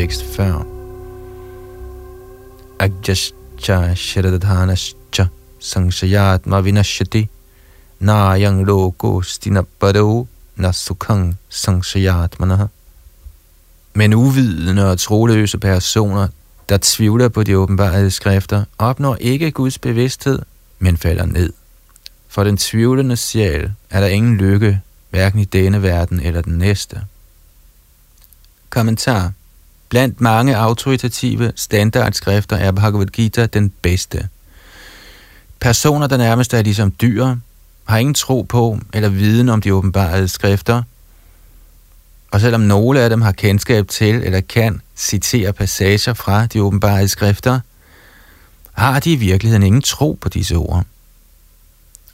Tekst 0.00 0.24
40 0.24 0.64
Ajascha 2.78 3.94
Sharadhanascha 3.94 5.28
Sangshayatma 5.60 6.62
Vinashati 6.62 7.28
Nayang 8.00 8.64
Loko 8.64 9.20
Stinapado 9.22 10.26
Nasukang 10.56 11.34
Sangshayatmanaha 11.50 12.68
Men 13.94 14.14
uvidende 14.14 14.90
og 14.90 14.98
troløse 14.98 15.58
personer, 15.58 16.28
der 16.68 16.78
tvivler 16.82 17.28
på 17.28 17.42
de 17.42 17.58
åbenbare 17.58 18.10
skrifter, 18.10 18.64
opnår 18.78 19.16
ikke 19.16 19.50
Guds 19.50 19.78
bevidsthed, 19.78 20.38
men 20.78 20.96
falder 20.96 21.26
ned. 21.26 21.52
For 22.28 22.44
den 22.44 22.56
tvivlende 22.56 23.16
sjæl 23.16 23.70
er 23.90 24.00
der 24.00 24.06
ingen 24.06 24.36
lykke, 24.36 24.80
hverken 25.10 25.38
i 25.38 25.44
denne 25.44 25.82
verden 25.82 26.20
eller 26.20 26.40
den 26.40 26.58
næste. 26.58 27.00
Kommentar 28.70 29.32
Blandt 29.90 30.20
mange 30.20 30.56
autoritative 30.56 31.52
standardskrifter 31.56 32.56
er 32.56 32.72
Bhagavad 32.72 33.06
Gita 33.06 33.46
den 33.46 33.72
bedste. 33.82 34.28
Personer, 35.60 36.06
der 36.06 36.16
nærmest 36.16 36.54
er 36.54 36.62
ligesom 36.62 36.92
dyr, 37.00 37.36
har 37.84 37.98
ingen 37.98 38.14
tro 38.14 38.42
på 38.42 38.78
eller 38.92 39.08
viden 39.08 39.48
om 39.48 39.60
de 39.60 39.74
åbenbarede 39.74 40.28
skrifter, 40.28 40.82
og 42.30 42.40
selvom 42.40 42.60
nogle 42.60 43.00
af 43.00 43.10
dem 43.10 43.22
har 43.22 43.32
kendskab 43.32 43.88
til 43.88 44.14
eller 44.14 44.40
kan 44.40 44.80
citere 44.96 45.52
passager 45.52 46.14
fra 46.14 46.46
de 46.46 46.62
åbenbare 46.62 47.08
skrifter, 47.08 47.60
har 48.72 49.00
de 49.00 49.12
i 49.12 49.16
virkeligheden 49.16 49.62
ingen 49.62 49.82
tro 49.82 50.18
på 50.20 50.28
disse 50.28 50.54
ord. 50.54 50.84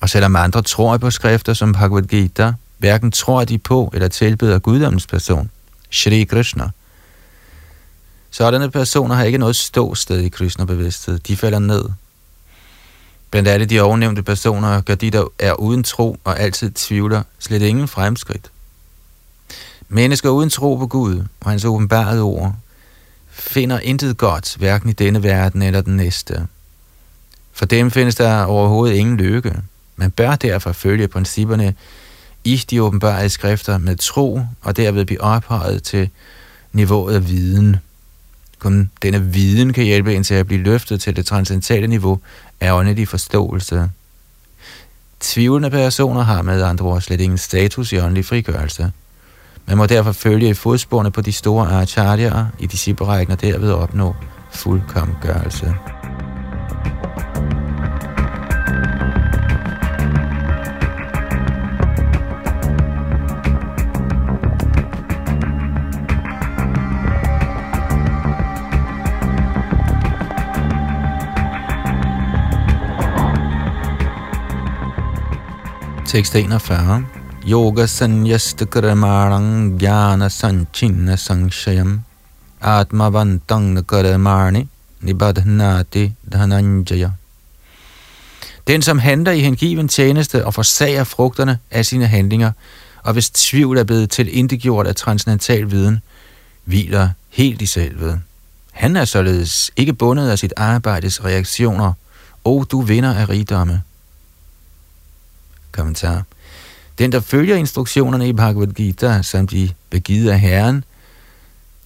Og 0.01 0.09
selvom 0.09 0.37
andre 0.37 0.63
tror 0.63 0.97
på 0.97 1.11
skrifter 1.11 1.55
som 1.55 1.73
Bhagavad 1.73 2.03
Gita, 2.03 2.53
hverken 2.79 3.13
tror 3.13 3.45
de 3.45 3.59
på 3.59 3.91
eller 3.95 4.09
tilbeder 4.09 4.59
guddommens 4.59 5.07
person, 5.07 5.51
Shri 5.91 6.25
Krishna, 6.25 6.71
Sådanne 8.37 8.71
personer 8.71 9.15
har 9.15 9.25
ikke 9.25 9.39
noget 9.39 9.57
ståsted 9.57 10.21
i 10.21 10.29
Krishna-bevidsthed. 10.29 11.19
De 11.19 11.37
falder 11.37 11.59
ned. 11.59 11.85
Blandt 13.31 13.49
alle 13.49 13.67
de 13.67 13.81
ovennævnte 13.81 14.23
personer 14.23 14.81
gør 14.81 14.95
de, 14.95 15.11
der 15.11 15.25
er 15.39 15.53
uden 15.53 15.83
tro 15.83 16.17
og 16.25 16.41
altid 16.41 16.71
tvivler, 16.71 17.23
slet 17.39 17.63
ingen 17.63 17.89
fremskridt. 17.89 18.51
Mennesker 19.89 20.31
uden 20.31 20.51
tro 20.51 20.77
på 20.77 20.87
Gud 20.87 21.25
og 21.41 21.51
hans 21.51 21.65
åbenbarede 21.65 22.23
ord 22.23 22.55
finder 23.31 23.81
intet 23.81 24.17
godt, 24.17 24.57
hverken 24.57 24.89
i 24.91 24.93
denne 24.93 25.23
verden 25.23 25.63
eller 25.63 25.81
den 25.81 25.97
næste. 25.97 26.47
For 27.53 27.67
dem 27.67 27.91
findes 27.91 28.15
der 28.15 28.45
overhovedet 28.45 28.97
ingen 28.97 29.17
lykke. 29.17 29.57
Man 29.97 30.11
bør 30.11 30.37
derfor 30.37 30.73
følge 30.73 31.09
principperne 31.09 31.75
i 32.45 32.57
de 32.71 32.83
åbenbare 32.83 33.29
skrifter 33.29 33.79
med 33.79 33.97
tro, 33.97 34.41
og 34.63 34.77
derved 34.77 35.05
blive 35.05 35.21
ophøjet 35.21 35.83
til 35.83 36.11
niveauet 36.73 37.15
af 37.15 37.29
viden. 37.29 37.77
Kun 38.59 38.91
denne 39.03 39.23
viden 39.23 39.73
kan 39.73 39.85
hjælpe 39.85 40.15
en 40.15 40.25
til 40.25 40.35
at 40.35 40.47
blive 40.47 40.63
løftet 40.63 41.01
til 41.01 41.17
det 41.17 41.27
transcendentale 41.27 41.87
niveau 41.87 42.21
af 42.61 42.73
åndelig 42.73 43.09
forståelse. 43.09 43.91
Tvivlende 45.21 45.71
personer 45.71 46.23
har 46.23 46.43
med 46.43 46.63
andre 46.63 46.85
ord 46.85 47.01
slet 47.01 47.21
ingen 47.21 47.39
status 47.39 47.93
i 47.93 47.99
åndelig 47.99 48.25
frigørelse. 48.25 48.93
Man 49.67 49.77
må 49.77 49.87
derfor 49.87 50.13
følge 50.13 50.49
i 50.49 50.55
fodsporene 50.55 51.11
på 51.11 51.21
de 51.21 51.33
store 51.33 51.83
acharyaer 51.83 52.47
i 52.59 52.67
disciplerækken 52.67 53.33
og 53.33 53.41
derved 53.41 53.73
opnå 53.73 54.15
fuldkommen 54.53 55.17
gørelse. 55.23 55.75
Tekst 76.07 76.35
41. 76.37 77.07
Yoga 77.49 77.87
sanyasta 77.87 78.65
karamarang 78.65 79.79
jnana 79.81 80.29
sanchinna 80.29 81.17
sanshayam 81.17 82.05
atmavantang 82.63 83.87
karamarni 83.87 84.69
nibadhnati 85.03 86.13
dhananjaya. 86.33 87.11
Den, 88.67 88.83
som 88.83 88.99
handler 88.99 89.33
i 89.33 89.41
hengiven 89.41 89.89
tjeneste 89.89 90.47
og 90.47 90.55
forsager 90.55 91.05
frugterne 91.05 91.59
af 91.71 91.87
sine 91.87 92.07
handlinger, 92.07 92.53
og 93.03 93.13
hvis 93.13 93.31
tvivl 93.31 93.79
er 93.79 93.85
blevet 93.85 94.11
tilindegjort 94.11 94.87
af 94.87 94.95
transcendental 94.95 95.71
viden, 95.71 96.01
hviler 96.65 97.09
helt 97.29 97.63
i 97.63 97.67
selvet. 97.67 98.21
Han 98.73 98.97
er 98.97 99.05
således 99.05 99.71
ikke 99.77 99.93
bundet 99.93 100.31
af 100.31 100.39
sit 100.39 100.53
arbejdes 100.57 101.25
reaktioner, 101.25 101.93
og 102.45 102.67
du 102.71 102.81
vinder 102.81 103.15
af 103.15 103.29
rigdomme. 103.29 103.83
Kommentar. 105.77 106.23
Den, 106.99 107.13
der 107.13 107.21
følger 107.21 107.57
instruktionerne 107.57 108.29
i 108.29 108.33
Bhagavad 108.33 108.67
Gita, 108.67 109.23
som 109.23 109.47
de 109.47 109.71
begivet 109.91 110.31
af 110.31 110.41
Herren, 110.41 110.85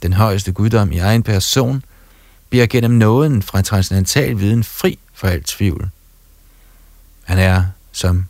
den 0.03 0.13
højeste 0.13 0.53
guddom 0.53 0.93
i 0.93 0.99
egen 0.99 1.23
person, 1.23 1.83
bliver 2.51 2.67
gennem 2.67 2.91
nåden 2.91 3.43
fra 3.43 3.63
transcendental 3.63 4.39
viden 4.39 4.65
fri 4.65 4.99
for 5.15 5.29
alt 5.29 5.47
tvivl. 5.47 5.91
Han 7.25 7.39
er, 7.39 7.65
som 7.93 8.25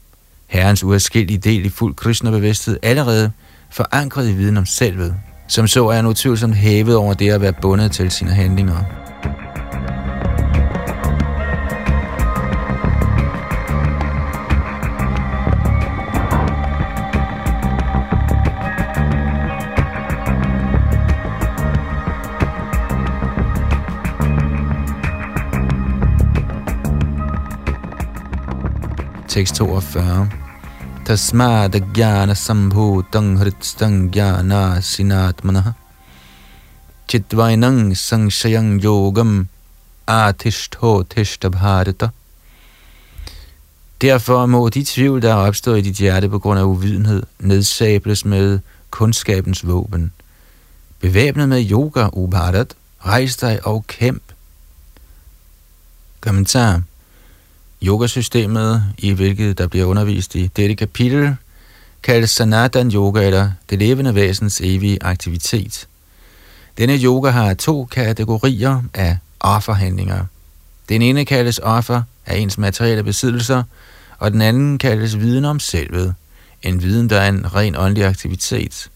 Herrens 0.47 0.85
uadskillige 0.85 1.39
del 1.39 1.65
i 1.65 1.69
fuld 1.69 1.95
Krishna-bevidsthed, 1.95 2.79
allerede 2.83 3.33
forankret 3.71 4.29
i 4.29 4.33
viden 4.33 4.57
om 4.57 4.67
selvet, 4.67 5.15
som 5.49 5.67
så 5.67 5.89
er 5.89 5.97
han 5.97 6.07
utvivlsomt 6.07 6.55
hævet 6.55 6.97
over 6.97 7.15
det 7.15 7.31
at 7.31 7.41
være 7.41 7.53
bundet 7.53 7.93
til 7.93 8.11
sine 8.11 8.31
handlinger. 8.31 9.10
Tekst 29.41 29.55
42. 29.57 30.29
Tasmad 31.07 31.73
jnana 31.97 32.35
sambhutang 32.35 33.39
hritstang 33.41 34.11
jnana 34.13 34.81
sinatmana 34.85 35.75
chitvainang 37.09 37.97
sangshayang 37.97 38.81
yogam 38.85 39.49
atishto 40.07 41.05
tishta 41.09 41.49
bharata. 41.49 42.09
Derfor 44.01 44.47
må 44.47 44.69
de 44.69 44.85
tvivl, 44.85 45.23
der 45.23 45.31
er 45.31 45.47
opstået 45.49 45.79
i 45.79 45.81
dit 45.81 45.97
hjerte 45.97 46.29
på 46.29 46.39
grund 46.39 46.61
af 46.61 46.65
uvidenhed, 46.65 47.23
nedsables 47.39 48.25
med 48.25 48.59
kundskabens 48.91 49.67
våben. 49.67 50.13
Bevæbnet 51.01 51.49
med 51.49 51.71
yoga, 51.71 52.09
Ubharat, 52.13 52.75
rejs 53.07 53.37
dig 53.37 53.67
og 53.67 53.85
kæmp. 53.87 54.23
Kommentar. 56.21 56.83
Yogasystemet, 57.83 58.85
i 58.99 59.13
hvilket 59.13 59.59
der 59.59 59.67
bliver 59.67 59.87
undervist 59.87 60.35
i 60.35 60.47
dette 60.47 60.75
kapitel, 60.75 61.37
kaldes 62.03 62.31
Sanatan 62.31 62.91
Yoga 62.95 63.27
eller 63.27 63.51
det 63.71 63.79
levende 63.79 64.15
væsens 64.15 64.61
evige 64.61 64.99
aktivitet. 65.01 65.89
Denne 66.79 66.97
yoga 66.97 67.31
har 67.31 67.55
to 67.55 67.85
kategorier 67.85 68.83
af 68.95 69.19
offerhandlinger. 69.41 70.25
Den 70.89 71.03
ene 71.03 71.25
kaldes 71.25 71.61
offer 71.63 72.03
af 72.27 72.37
ens 72.39 72.59
materielle 72.59 73.05
besiddelser, 73.05 73.63
og 74.19 74.33
den 74.33 74.41
anden 74.41 74.79
kaldes 74.79 75.19
viden 75.19 75.45
om 75.45 75.61
selvet, 75.61 76.15
en 76.63 76.83
viden, 76.83 77.11
der 77.11 77.21
er 77.21 77.29
en 77.29 77.55
ren 77.55 77.77
åndelig 77.77 78.05
aktivitet. 78.05 78.91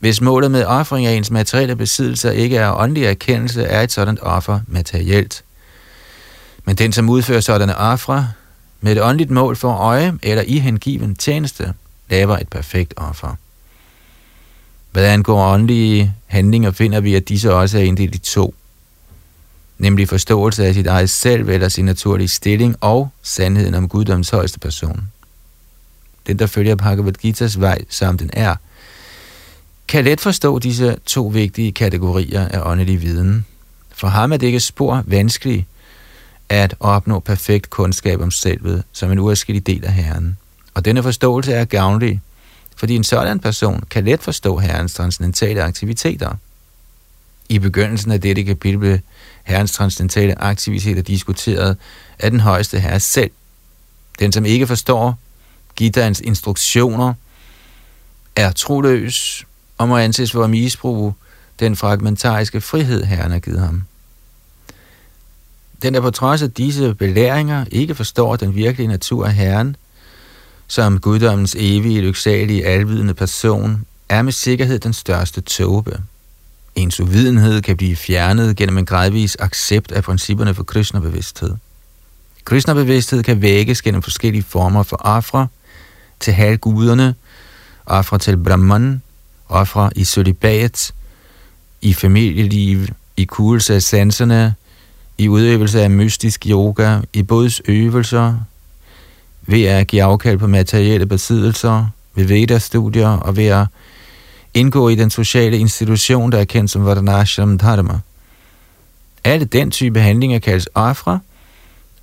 Hvis 0.00 0.20
målet 0.20 0.50
med 0.50 0.64
offring 0.64 1.06
af 1.06 1.12
ens 1.12 1.30
materielle 1.30 1.76
besiddelser 1.76 2.30
ikke 2.30 2.56
er 2.56 2.72
åndelig 2.72 3.04
erkendelse, 3.04 3.62
er 3.62 3.82
et 3.82 3.92
sådan 3.92 4.18
offer 4.20 4.60
materielt. 4.66 5.44
Men 6.68 6.76
den, 6.76 6.92
som 6.92 7.08
udfører 7.08 7.40
sådanne 7.40 7.76
ofre 7.76 8.30
med 8.80 8.92
et 8.92 9.02
åndeligt 9.02 9.30
mål 9.30 9.56
for 9.56 9.72
øje 9.72 10.18
eller 10.22 10.42
i 10.46 10.58
hengiven 10.58 11.14
tjeneste, 11.14 11.74
laver 12.10 12.38
et 12.38 12.48
perfekt 12.48 12.94
offer. 12.96 13.34
Hvad 14.90 15.04
angår 15.04 15.52
åndelige 15.52 16.14
handlinger, 16.26 16.70
finder 16.70 17.00
vi, 17.00 17.14
at 17.14 17.28
disse 17.28 17.54
også 17.54 17.78
er 17.78 17.82
inddelt 17.82 18.14
i 18.14 18.18
to. 18.18 18.54
Nemlig 19.78 20.08
forståelse 20.08 20.66
af 20.66 20.74
sit 20.74 20.86
eget 20.86 21.10
selv 21.10 21.48
eller 21.48 21.68
sin 21.68 21.84
naturlige 21.84 22.28
stilling 22.28 22.76
og 22.80 23.10
sandheden 23.22 23.74
om 23.74 23.88
guddoms 23.88 24.30
højeste 24.30 24.58
person. 24.58 25.08
Den, 26.26 26.38
der 26.38 26.46
følger 26.46 26.74
Bhagavad 26.74 27.24
Gita's 27.24 27.60
vej, 27.60 27.78
som 27.88 28.18
den 28.18 28.30
er, 28.32 28.56
kan 29.88 30.04
let 30.04 30.20
forstå 30.20 30.58
disse 30.58 30.96
to 31.06 31.26
vigtige 31.26 31.72
kategorier 31.72 32.48
af 32.48 32.60
åndelig 32.70 33.02
viden. 33.02 33.46
For 33.92 34.08
ham 34.08 34.32
er 34.32 34.36
det 34.36 34.46
ikke 34.46 34.60
spor 34.60 35.02
vanskeligt 35.06 35.66
at 36.48 36.74
opnå 36.80 37.20
perfekt 37.20 37.70
kundskab 37.70 38.20
om 38.20 38.30
selvet 38.30 38.82
som 38.92 39.12
en 39.12 39.18
uafskillig 39.18 39.66
del 39.66 39.84
af 39.84 39.92
Herren. 39.92 40.36
Og 40.74 40.84
denne 40.84 41.02
forståelse 41.02 41.52
er 41.52 41.64
gavnlig, 41.64 42.20
fordi 42.76 42.96
en 42.96 43.04
sådan 43.04 43.40
person 43.40 43.84
kan 43.90 44.04
let 44.04 44.22
forstå 44.22 44.58
Herrens 44.58 44.94
transcendentale 44.94 45.62
aktiviteter. 45.62 46.34
I 47.48 47.58
begyndelsen 47.58 48.12
af 48.12 48.20
dette 48.20 48.44
kapitel 48.44 48.78
blev 48.78 48.98
Herrens 49.44 49.72
transcendentale 49.72 50.42
aktiviteter 50.42 51.02
diskuteret 51.02 51.76
af 52.18 52.30
den 52.30 52.40
højeste 52.40 52.80
herre 52.80 53.00
selv. 53.00 53.30
Den, 54.18 54.32
som 54.32 54.44
ikke 54.44 54.66
forstår 54.66 55.18
Gitaens 55.76 56.20
instruktioner, 56.20 57.14
er 58.36 58.52
troløs 58.52 59.46
og 59.78 59.88
må 59.88 59.96
anses 59.96 60.32
for 60.32 60.44
at 60.44 60.50
misbruge 60.50 61.14
den 61.60 61.76
fragmentariske 61.76 62.60
frihed, 62.60 63.04
Herren 63.04 63.30
har 63.30 63.38
givet 63.38 63.60
ham. 63.60 63.82
Den, 65.82 65.94
der 65.94 66.00
på 66.00 66.10
trods 66.10 66.42
af 66.42 66.50
disse 66.50 66.94
belæringer 66.94 67.64
ikke 67.70 67.94
forstår 67.94 68.36
den 68.36 68.54
virkelige 68.54 68.88
natur 68.88 69.26
af 69.26 69.34
Herren, 69.34 69.76
som 70.66 71.00
guddommens 71.00 71.56
evige, 71.58 72.00
lyksalige, 72.00 72.66
alvidende 72.66 73.14
person, 73.14 73.84
er 74.08 74.22
med 74.22 74.32
sikkerhed 74.32 74.78
den 74.78 74.92
største 74.92 75.40
tåbe. 75.40 76.00
Ens 76.74 77.00
uvidenhed 77.00 77.62
kan 77.62 77.76
blive 77.76 77.96
fjernet 77.96 78.56
gennem 78.56 78.78
en 78.78 78.86
gradvis 78.86 79.36
accept 79.40 79.92
af 79.92 80.02
principperne 80.02 80.54
for 80.54 80.62
Krishna-bevidsthed. 80.62 81.54
Krishna-bevidsthed 82.44 83.22
kan 83.22 83.42
vækkes 83.42 83.82
gennem 83.82 84.02
forskellige 84.02 84.42
former 84.42 84.82
for 84.82 85.06
afra 85.06 85.46
til 86.20 86.32
halvguderne, 86.32 87.14
afra 87.86 88.18
til 88.18 88.36
Brahman, 88.36 89.02
ofre 89.48 89.90
i 89.96 90.04
solibat, 90.04 90.92
i 91.80 91.94
familieliv, 91.94 92.86
i 93.16 93.24
kuglelse 93.24 93.74
af 93.74 93.82
sanserne, 93.82 94.54
i 95.18 95.28
udøvelse 95.28 95.82
af 95.82 95.90
mystisk 95.90 96.46
yoga, 96.46 97.00
i 97.12 97.24
øvelser, 97.68 98.34
ved 99.42 99.64
at 99.64 99.86
give 99.86 100.02
afkald 100.02 100.38
på 100.38 100.46
materielle 100.46 101.06
besiddelser, 101.06 101.86
ved 102.14 102.24
Veda-studier 102.24 103.08
og 103.08 103.36
ved 103.36 103.46
at 103.46 103.66
indgå 104.54 104.88
i 104.88 104.94
den 104.94 105.10
sociale 105.10 105.58
institution, 105.58 106.32
der 106.32 106.38
er 106.38 106.44
kendt 106.44 106.70
som 106.70 106.84
Vardanashram 106.84 107.58
Dharma. 107.58 108.00
Alle 109.24 109.44
den 109.44 109.70
type 109.70 110.00
handlinger 110.00 110.38
kaldes 110.38 110.68
afra, 110.74 111.18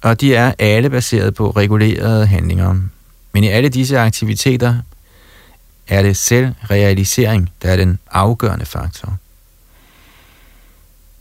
og 0.02 0.22
de 0.22 0.36
er 0.36 0.54
alle 0.60 0.90
baseret 0.90 1.36
på 1.36 1.50
regulerede 1.50 2.26
handlinger. 2.26 2.76
Men 3.32 3.44
i 3.44 3.48
alle 3.48 3.70
disse 3.70 4.00
aktiviteter 4.00 4.76
er 5.88 6.02
det 6.02 6.18
selvrealisering, 6.18 7.50
der 7.62 7.70
er 7.70 7.76
den 7.76 8.00
afgørende 8.12 8.66
faktor. 8.66 9.18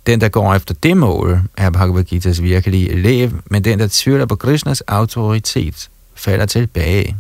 Den, 0.07 0.21
der 0.21 0.29
går 0.29 0.55
efter 0.55 0.75
det 0.75 0.97
mål, 0.97 1.41
er 1.57 1.71
Bhagavad 1.71 2.05
Gita's 2.13 2.43
virkelige 2.43 2.91
elev, 2.91 3.31
men 3.47 3.65
den, 3.65 3.79
der 3.79 3.89
tvivler 3.91 4.27
på 4.27 4.37
Krishnas 4.37 4.81
autoritet, 4.81 5.91
falder 6.15 6.47
tilbage. 6.47 7.17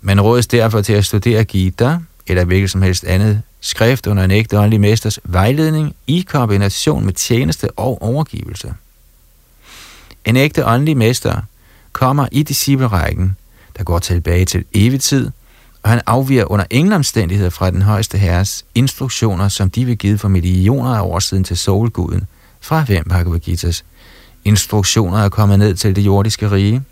Man 0.00 0.20
rådes 0.20 0.46
derfor 0.46 0.80
til 0.80 0.92
at 0.92 1.04
studere 1.04 1.44
Gita, 1.44 1.98
eller 2.26 2.44
hvilket 2.44 2.70
som 2.70 2.82
helst 2.82 3.04
andet 3.04 3.42
skrift 3.60 4.06
under 4.06 4.24
en 4.24 4.30
ægte 4.30 4.58
åndelig 4.58 4.80
mesters 4.80 5.18
vejledning 5.24 5.96
i 6.06 6.26
kombination 6.28 7.04
med 7.04 7.12
tjeneste 7.12 7.70
og 7.70 8.02
overgivelse. 8.02 8.74
En 10.24 10.36
ægte 10.36 10.66
åndelig 10.66 10.96
mester 10.96 11.40
kommer 11.92 12.26
i 12.32 12.42
disciplerækken, 12.42 13.36
der 13.78 13.84
går 13.84 13.98
tilbage 13.98 14.44
til 14.44 14.64
evig 14.74 15.00
tid, 15.00 15.30
og 15.86 15.90
han 15.92 16.00
afviger 16.06 16.52
under 16.52 16.64
ingen 16.70 16.92
omstændigheder 16.92 17.50
fra 17.50 17.70
den 17.70 17.82
højeste 17.82 18.18
herres 18.18 18.64
instruktioner, 18.74 19.48
som 19.48 19.70
de 19.70 19.84
vil 19.84 19.98
give 19.98 20.18
for 20.18 20.28
millioner 20.28 20.94
af 20.94 21.00
år 21.02 21.18
siden 21.18 21.44
til 21.44 21.56
solguden, 21.56 22.24
fra 22.60 22.82
hvem 22.82 23.04
Bhagavad 23.04 23.40
Gita's 23.48 23.82
instruktioner 24.44 25.18
er 25.18 25.28
kommet 25.28 25.58
ned 25.58 25.74
til 25.74 25.96
det 25.96 26.02
jordiske 26.02 26.50
rige. 26.50 26.82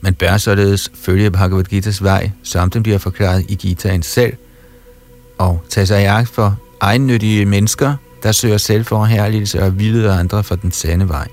Man 0.00 0.14
bør 0.14 0.36
således 0.36 0.90
følge 0.94 1.30
Bhagavad 1.30 1.72
Gita's 1.72 2.02
vej, 2.02 2.30
som 2.42 2.70
den 2.70 2.82
bliver 2.82 2.98
forklaret 2.98 3.44
i 3.48 3.54
Gitaen 3.54 4.02
selv, 4.02 4.32
og 5.38 5.62
tage 5.68 5.86
sig 5.86 6.02
i 6.02 6.04
agt 6.04 6.28
for 6.28 6.58
egennyttige 6.80 7.46
mennesker, 7.46 7.94
der 8.22 8.32
søger 8.32 8.58
selv 8.58 8.84
for 8.84 9.04
herligelse 9.04 9.62
og 9.62 9.78
vilde 9.78 10.12
andre 10.12 10.44
for 10.44 10.56
den 10.56 10.72
sande 10.72 11.08
vej. 11.08 11.28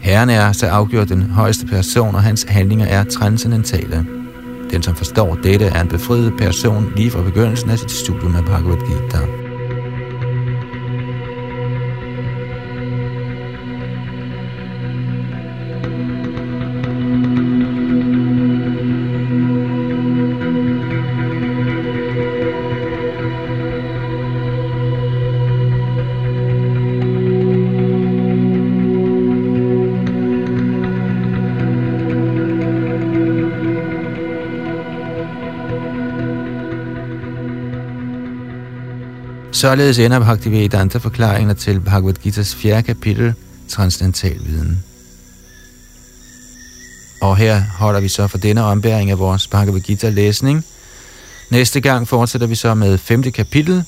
Herren 0.00 0.30
er 0.30 0.52
så 0.52 0.66
afgjort 0.66 1.08
den 1.08 1.22
højeste 1.22 1.66
person, 1.66 2.14
og 2.14 2.22
hans 2.22 2.46
handlinger 2.48 2.86
er 2.86 3.04
transcendentale. 3.04 4.25
Den, 4.70 4.82
som 4.82 4.94
forstår 4.94 5.34
dette, 5.34 5.66
er 5.66 5.80
en 5.80 5.88
befriet 5.88 6.32
person 6.38 6.92
lige 6.96 7.10
fra 7.10 7.22
begyndelsen 7.22 7.70
af 7.70 7.78
sit 7.78 7.90
studium 7.90 8.36
af 8.36 8.44
Bhagavad 8.44 8.76
Gita. 8.76 9.45
Således 39.66 39.98
ender 39.98 40.18
Bhaktivedanta 40.18 40.98
forklaringer 40.98 41.54
til 41.54 41.80
Bhagavad 41.80 42.14
Gita's 42.26 42.56
fjerde 42.56 42.82
kapitel, 42.82 43.34
Transcendental 43.68 44.38
Viden. 44.46 44.84
Og 47.20 47.36
her 47.36 47.62
holder 47.78 48.00
vi 48.00 48.08
så 48.08 48.26
for 48.26 48.38
denne 48.38 48.62
ombæring 48.62 49.10
af 49.10 49.18
vores 49.18 49.46
Bhagavad 49.46 49.80
Gita 49.80 50.08
læsning. 50.08 50.64
Næste 51.50 51.80
gang 51.80 52.08
fortsætter 52.08 52.46
vi 52.46 52.54
så 52.54 52.74
med 52.74 52.98
femte 52.98 53.30
kapitel, 53.30 53.84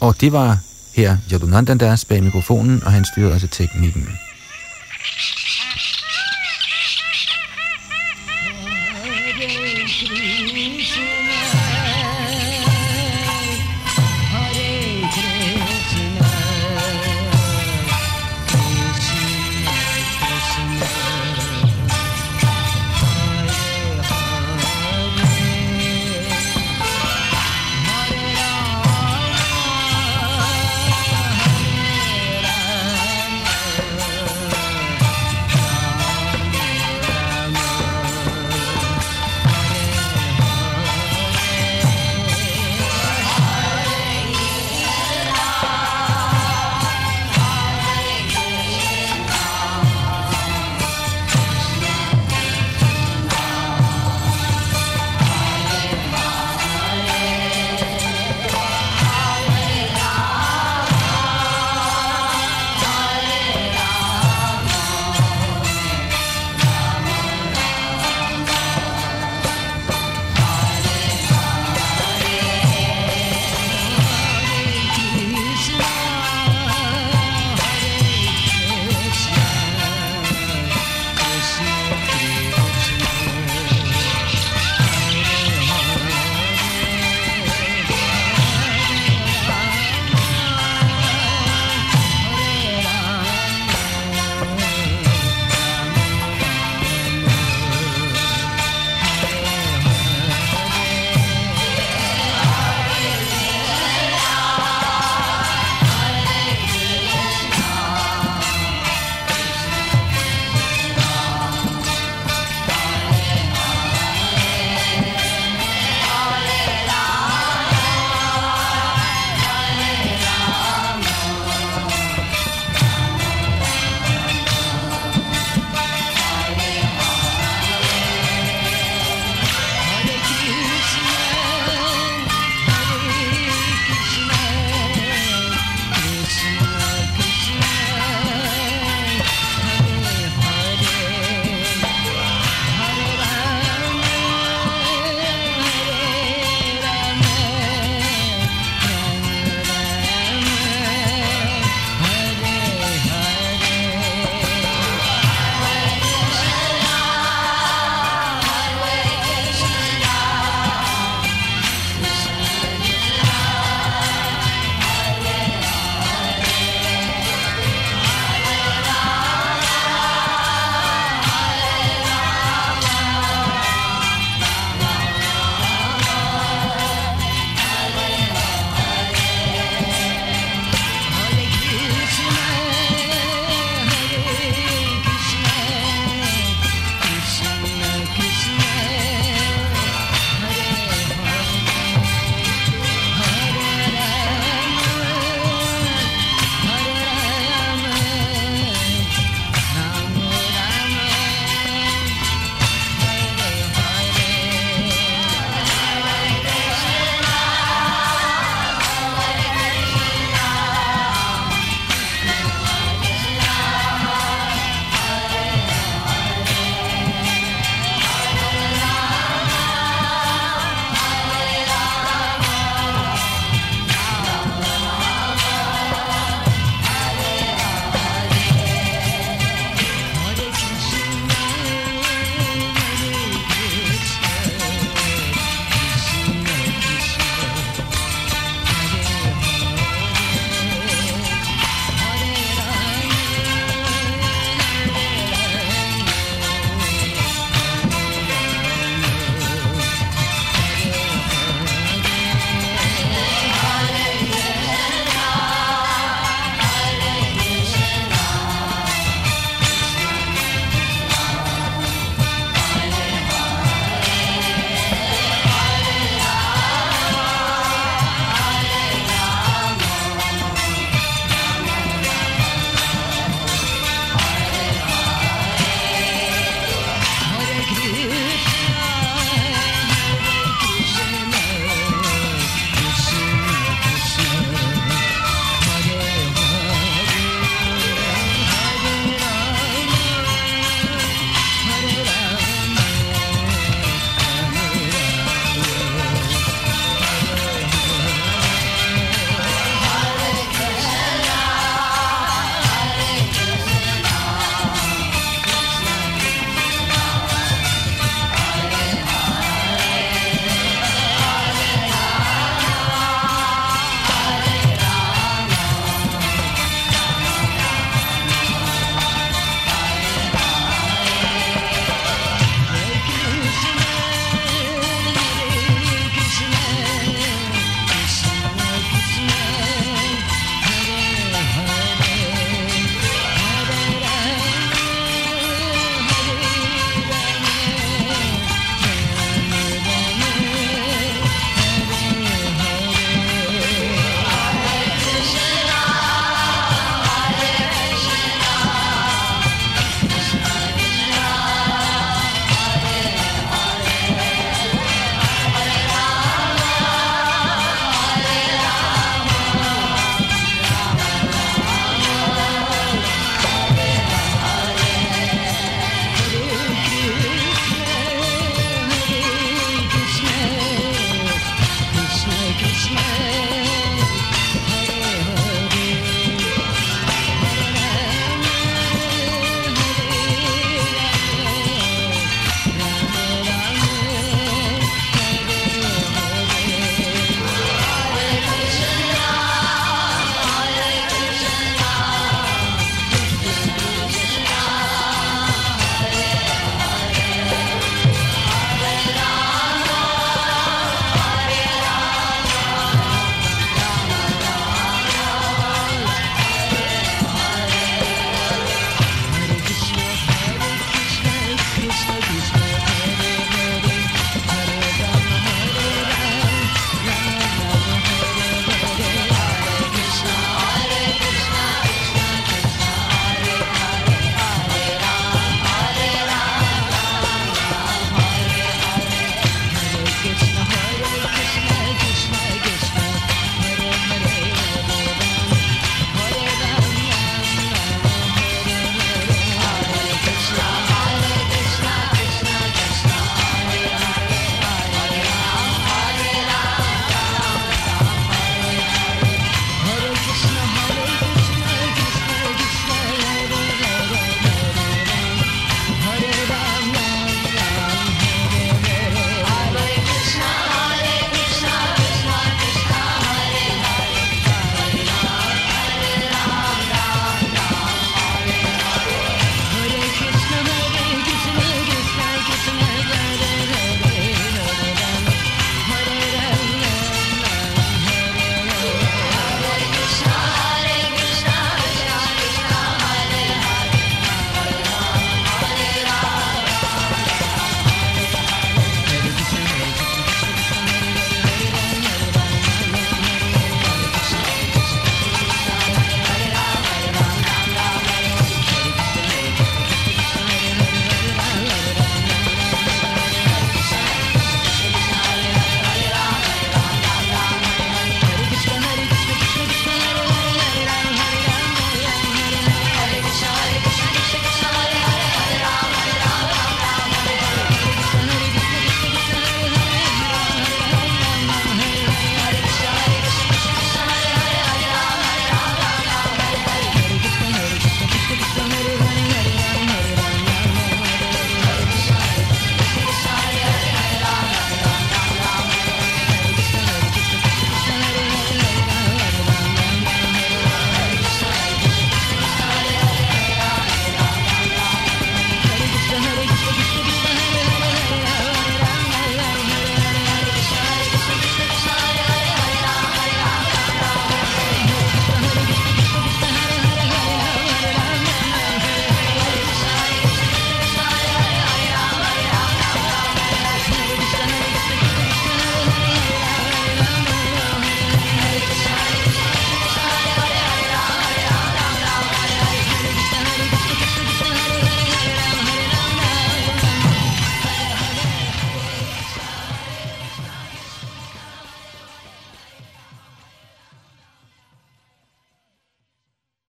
og 0.00 0.20
det 0.20 0.32
var 0.32 0.58
her 0.94 1.16
Yadunandandas 1.32 2.04
bag 2.04 2.22
mikrofonen, 2.22 2.82
og 2.84 2.92
han 2.92 3.04
styrede 3.04 3.34
også 3.34 3.46
teknikken. 3.46 4.08